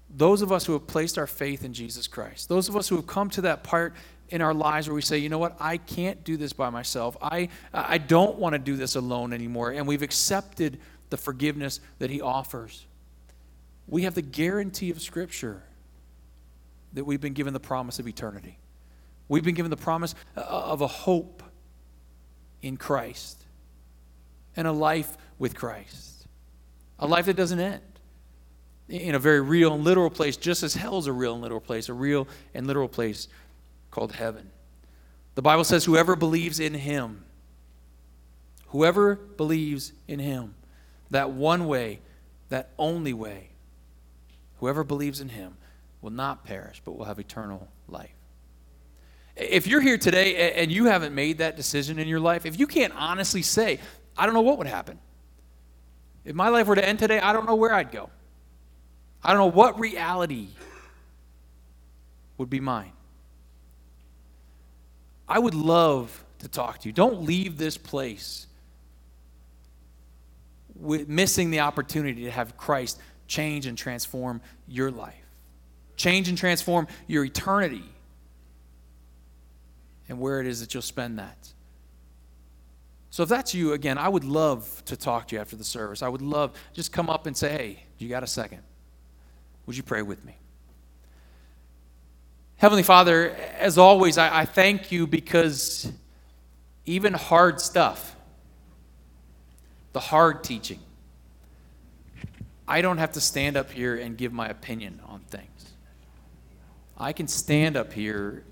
Those 0.10 0.41
of 0.41 0.52
us 0.52 0.65
who 0.65 0.74
have 0.74 0.88
placed 0.88 1.17
our 1.17 1.28
faith 1.28 1.63
in 1.63 1.74
Jesus 1.74 2.08
Christ, 2.08 2.48
those 2.48 2.70
of 2.70 2.78
us 2.78 2.88
who 2.88 2.96
have 2.96 3.08
come 3.08 3.30
to 3.32 3.41
that 3.41 3.63
part 3.63 3.93
in 4.30 4.41
our 4.41 4.54
lives 4.54 4.88
where 4.88 4.96
we 4.96 5.02
say, 5.02 5.17
you 5.17 5.30
know 5.30 5.38
what, 5.38 5.56
I 5.60 5.78
can't 5.78 6.24
do 6.24 6.38
this 6.38 6.54
by 6.54 6.70
myself. 6.70 7.17
I, 7.22 7.50
I 7.74 7.98
don't 7.98 8.38
want 8.38 8.54
to 8.54 8.60
do 8.60 8.76
this 8.76 8.96
alone 8.96 9.34
anymore. 9.34 9.72
And 9.72 9.88
we've 9.88 10.02
accepted 10.02 10.80
the 11.10 11.17
forgiveness 11.17 11.80
that 12.00 12.10
He 12.10 12.22
offers 12.22 12.86
we 13.88 14.04
have 14.04 14.15
the 14.15 14.21
guarantee 14.21 14.89
of 14.91 15.02
Scripture 15.02 15.63
that 16.93 17.06
we've 17.06 17.21
been 17.21 17.34
given 17.34 17.54
the 17.54 17.60
promise 17.60 18.00
of 18.00 18.08
eternity. 18.08 18.58
We've 19.30 19.43
been 19.43 19.56
given 19.56 19.69
the 19.69 19.78
promise 19.78 20.15
uh, 20.36 20.41
of 20.41 20.82
a 20.82 20.88
hope 20.88 21.43
in 22.62 22.78
Christ 22.78 23.43
and 24.56 24.67
a 24.67 24.71
life 24.71 25.17
with 25.38 25.56
Christ, 25.56 26.26
a 27.00 27.08
life 27.08 27.26
that 27.26 27.36
doesn't 27.36 27.60
end 27.60 27.82
in 28.89 29.15
a 29.15 29.19
very 29.19 29.41
real 29.41 29.73
and 29.73 29.84
literal 29.84 30.10
place, 30.10 30.38
just 30.38 30.63
as 30.63 30.73
hell 30.73 30.97
is 30.97 31.08
a 31.08 31.13
real 31.13 31.34
and 31.34 31.41
literal 31.41 31.60
place, 31.60 31.89
a 31.89 31.93
real 31.93 32.28
and 32.54 32.67
literal 32.67 32.88
place 32.88 33.28
called 33.91 34.13
heaven. 34.13 34.50
The 35.36 35.41
Bible 35.41 35.65
says, 35.65 35.86
whoever 35.86 36.15
believes 36.15 36.60
in 36.60 36.73
him, 36.73 37.26
whoever 38.67 39.15
believes 39.15 39.91
in 40.08 40.19
him, 40.19 40.56
that 41.12 41.32
one 41.32 41.67
way, 41.67 42.00
that 42.50 42.69
only 42.80 43.13
way, 43.13 43.50
Whoever 44.60 44.84
believes 44.84 45.22
in 45.22 45.30
him 45.30 45.56
will 46.02 46.12
not 46.12 46.43
perish, 46.43 46.82
but 46.84 46.98
will 46.98 47.06
have 47.06 47.20
eternal 47.20 47.67
life. 47.88 48.12
If 49.36 49.67
you're 49.67 49.82
here 49.82 49.98
today 49.98 50.54
and 50.54 50.72
you 50.72 50.86
haven't 50.86 51.13
made 51.13 51.38
that 51.39 51.56
decision 51.56 52.00
in 52.00 52.08
your 52.08 52.20
life, 52.20 52.46
if 52.46 52.60
you 52.60 52.65
can't 52.65 52.93
honestly 52.96 53.43
say, 53.43 53.80
I 54.17 54.26
don't 54.26 54.34
know 54.34 54.41
what 54.41 54.58
would 54.58 54.67
happen. 54.67 55.00
If 56.26 56.36
my 56.36 56.50
life 56.50 56.67
were 56.67 56.76
to 56.76 56.86
end 56.86 57.00
today, 57.00 57.20
I 57.20 57.34
don't 57.34 57.46
know 57.46 57.56
where 57.56 57.74
I'd 57.74 57.91
go. 57.91 58.10
I 59.24 59.30
don't 59.30 59.39
know 59.39 59.46
what 59.56 59.80
reality 59.80 60.48
would 62.38 62.50
be 62.50 62.60
mine. 62.60 62.91
I 65.28 65.39
would 65.39 65.54
love 65.54 66.24
to 66.39 66.48
talk 66.48 66.80
to 66.80 66.89
you. 66.89 66.93
Don't 66.93 67.24
leave 67.24 67.58
this 67.58 67.78
place 67.78 68.48
with 70.76 71.08
missing 71.08 71.52
the 71.52 71.60
opportunity 71.60 72.24
to 72.24 72.32
have 72.32 72.58
Christ 72.58 73.00
change 73.27 73.65
and 73.65 73.77
transform 73.77 74.41
your 74.67 74.91
life, 74.91 75.15
change 75.95 76.29
and 76.29 76.37
transform 76.37 76.87
your 77.07 77.25
eternity, 77.25 77.83
and 80.09 80.19
where 80.19 80.39
it 80.39 80.47
is 80.47 80.61
that 80.61 80.73
you'll 80.73 80.81
spend 80.81 81.19
that. 81.19 81.49
So 83.09 83.23
if 83.23 83.29
that's 83.29 83.53
you, 83.53 83.73
again, 83.73 83.97
I 83.97 84.09
would 84.09 84.23
love 84.23 84.83
to 84.85 84.95
talk 84.95 85.27
to 85.29 85.35
you 85.35 85.41
after 85.41 85.55
the 85.55 85.63
service. 85.63 86.03
I 86.03 86.07
would 86.07 86.21
love 86.21 86.51
just 86.73 86.91
come 86.91 87.09
up 87.09 87.25
and 87.25 87.35
say, 87.35 87.49
hey, 87.49 87.83
you 87.97 88.09
got 88.09 88.23
a 88.23 88.27
second? 88.27 88.61
Would 89.65 89.75
you 89.75 89.83
pray 89.83 90.01
with 90.01 90.23
me? 90.23 90.37
Heavenly 92.57 92.83
Father, 92.83 93.31
as 93.59 93.77
always, 93.77 94.17
I, 94.17 94.41
I 94.41 94.45
thank 94.45 94.91
you 94.91 95.07
because 95.07 95.91
even 96.85 97.13
hard 97.13 97.61
stuff, 97.61 98.15
the 99.93 99.99
hard 99.99 100.43
teaching, 100.43 100.79
I 102.67 102.82
don't 102.82 102.97
have 102.97 103.13
to 103.13 103.22
stand 103.22 103.55
up 103.55 103.72
here 103.72 103.95
and 103.95 104.18
give 104.18 104.34
my 104.34 104.47
opinion 104.47 104.99
on 105.05 105.22
things. 105.22 105.74
I 106.97 107.13
can 107.13 107.28
stand 107.28 107.78
up 107.78 107.93
here 107.93 108.43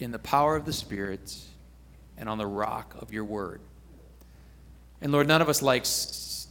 in 0.00 0.10
the 0.10 0.18
power 0.18 0.56
of 0.56 0.64
the 0.64 0.72
Spirit 0.72 1.36
and 2.16 2.28
on 2.28 2.38
the 2.38 2.46
rock 2.46 2.94
of 2.98 3.12
your 3.12 3.24
word. 3.24 3.60
And 5.00 5.12
Lord, 5.12 5.28
none 5.28 5.40
of 5.40 5.48
us 5.48 5.62
likes 5.62 6.48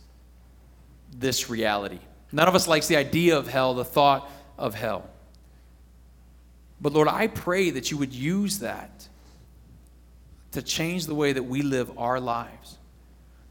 this 1.14 1.50
reality. 1.50 2.00
None 2.32 2.48
of 2.48 2.56
us 2.56 2.68
likes 2.68 2.88
the 2.88 2.95
idea 2.95 3.38
of 3.38 3.48
hell, 3.48 3.74
the 3.74 3.86
thought 3.86 4.30
of 4.58 4.74
hell. 4.74 5.10
But 6.80 6.93
Lord, 6.93 7.08
I 7.08 7.28
pray 7.28 7.72
that 7.72 7.91
you 7.91 7.98
would 7.98 8.14
use 8.14 8.60
that 8.60 9.08
to 10.52 10.62
change 10.62 11.06
the 11.06 11.16
way 11.16 11.34
that 11.34 11.43
we 11.43 11.62
live 11.62 11.98
our 11.98 12.20
lives. 12.20 12.77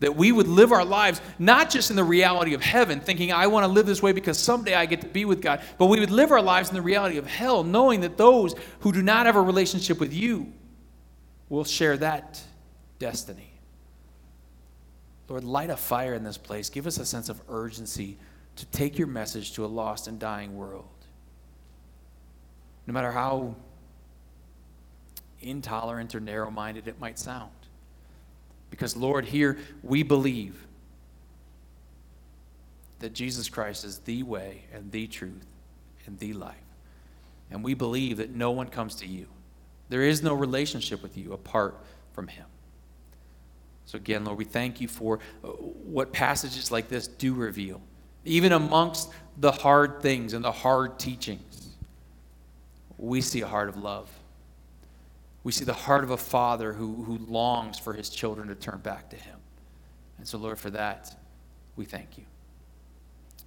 That 0.00 0.14
we 0.14 0.30
would 0.30 0.46
live 0.46 0.72
our 0.72 0.84
lives 0.84 1.22
not 1.38 1.70
just 1.70 1.90
in 1.90 1.96
the 1.96 2.04
reality 2.04 2.52
of 2.52 2.60
heaven, 2.60 3.00
thinking, 3.00 3.32
I 3.32 3.46
want 3.46 3.64
to 3.64 3.68
live 3.68 3.86
this 3.86 4.02
way 4.02 4.12
because 4.12 4.38
someday 4.38 4.74
I 4.74 4.84
get 4.84 5.00
to 5.00 5.06
be 5.06 5.24
with 5.24 5.40
God, 5.40 5.62
but 5.78 5.86
we 5.86 6.00
would 6.00 6.10
live 6.10 6.30
our 6.32 6.42
lives 6.42 6.68
in 6.68 6.74
the 6.74 6.82
reality 6.82 7.16
of 7.16 7.26
hell, 7.26 7.64
knowing 7.64 8.00
that 8.00 8.18
those 8.18 8.54
who 8.80 8.92
do 8.92 9.02
not 9.02 9.24
have 9.26 9.36
a 9.36 9.40
relationship 9.40 9.98
with 9.98 10.12
you 10.12 10.52
will 11.48 11.64
share 11.64 11.96
that 11.96 12.42
destiny. 12.98 13.52
Lord, 15.28 15.44
light 15.44 15.70
a 15.70 15.76
fire 15.76 16.14
in 16.14 16.24
this 16.24 16.38
place. 16.38 16.70
Give 16.70 16.86
us 16.86 16.98
a 16.98 17.06
sense 17.06 17.28
of 17.28 17.40
urgency 17.48 18.18
to 18.56 18.66
take 18.66 18.98
your 18.98 19.08
message 19.08 19.52
to 19.54 19.64
a 19.64 19.66
lost 19.66 20.08
and 20.08 20.18
dying 20.18 20.56
world. 20.56 20.84
No 22.86 22.92
matter 22.92 23.10
how 23.10 23.56
intolerant 25.40 26.14
or 26.14 26.20
narrow 26.20 26.50
minded 26.50 26.88
it 26.88 27.00
might 27.00 27.18
sound. 27.18 27.50
Because, 28.76 28.94
Lord, 28.94 29.24
here 29.24 29.56
we 29.82 30.02
believe 30.02 30.66
that 32.98 33.14
Jesus 33.14 33.48
Christ 33.48 33.86
is 33.86 34.00
the 34.00 34.22
way 34.22 34.64
and 34.70 34.92
the 34.92 35.06
truth 35.06 35.46
and 36.04 36.18
the 36.18 36.34
life. 36.34 36.56
And 37.50 37.64
we 37.64 37.72
believe 37.72 38.18
that 38.18 38.34
no 38.34 38.50
one 38.50 38.68
comes 38.68 38.94
to 38.96 39.06
you. 39.06 39.28
There 39.88 40.02
is 40.02 40.22
no 40.22 40.34
relationship 40.34 41.02
with 41.02 41.16
you 41.16 41.32
apart 41.32 41.78
from 42.12 42.28
Him. 42.28 42.44
So, 43.86 43.96
again, 43.96 44.26
Lord, 44.26 44.36
we 44.36 44.44
thank 44.44 44.78
you 44.78 44.88
for 44.88 45.20
uh, 45.42 45.48
what 45.48 46.12
passages 46.12 46.70
like 46.70 46.88
this 46.88 47.08
do 47.08 47.32
reveal. 47.32 47.80
Even 48.26 48.52
amongst 48.52 49.10
the 49.38 49.52
hard 49.52 50.02
things 50.02 50.34
and 50.34 50.44
the 50.44 50.52
hard 50.52 50.98
teachings, 50.98 51.68
we 52.98 53.22
see 53.22 53.40
a 53.40 53.46
heart 53.46 53.70
of 53.70 53.78
love. 53.78 54.10
We 55.46 55.52
see 55.52 55.64
the 55.64 55.72
heart 55.72 56.02
of 56.02 56.10
a 56.10 56.16
father 56.16 56.72
who, 56.72 57.04
who 57.04 57.18
longs 57.18 57.78
for 57.78 57.92
his 57.92 58.10
children 58.10 58.48
to 58.48 58.56
turn 58.56 58.80
back 58.80 59.08
to 59.10 59.16
him. 59.16 59.38
And 60.18 60.26
so, 60.26 60.38
Lord, 60.38 60.58
for 60.58 60.70
that, 60.70 61.14
we 61.76 61.84
thank 61.84 62.18
you. 62.18 62.24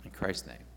In 0.06 0.12
Christ's 0.12 0.48
name. 0.48 0.69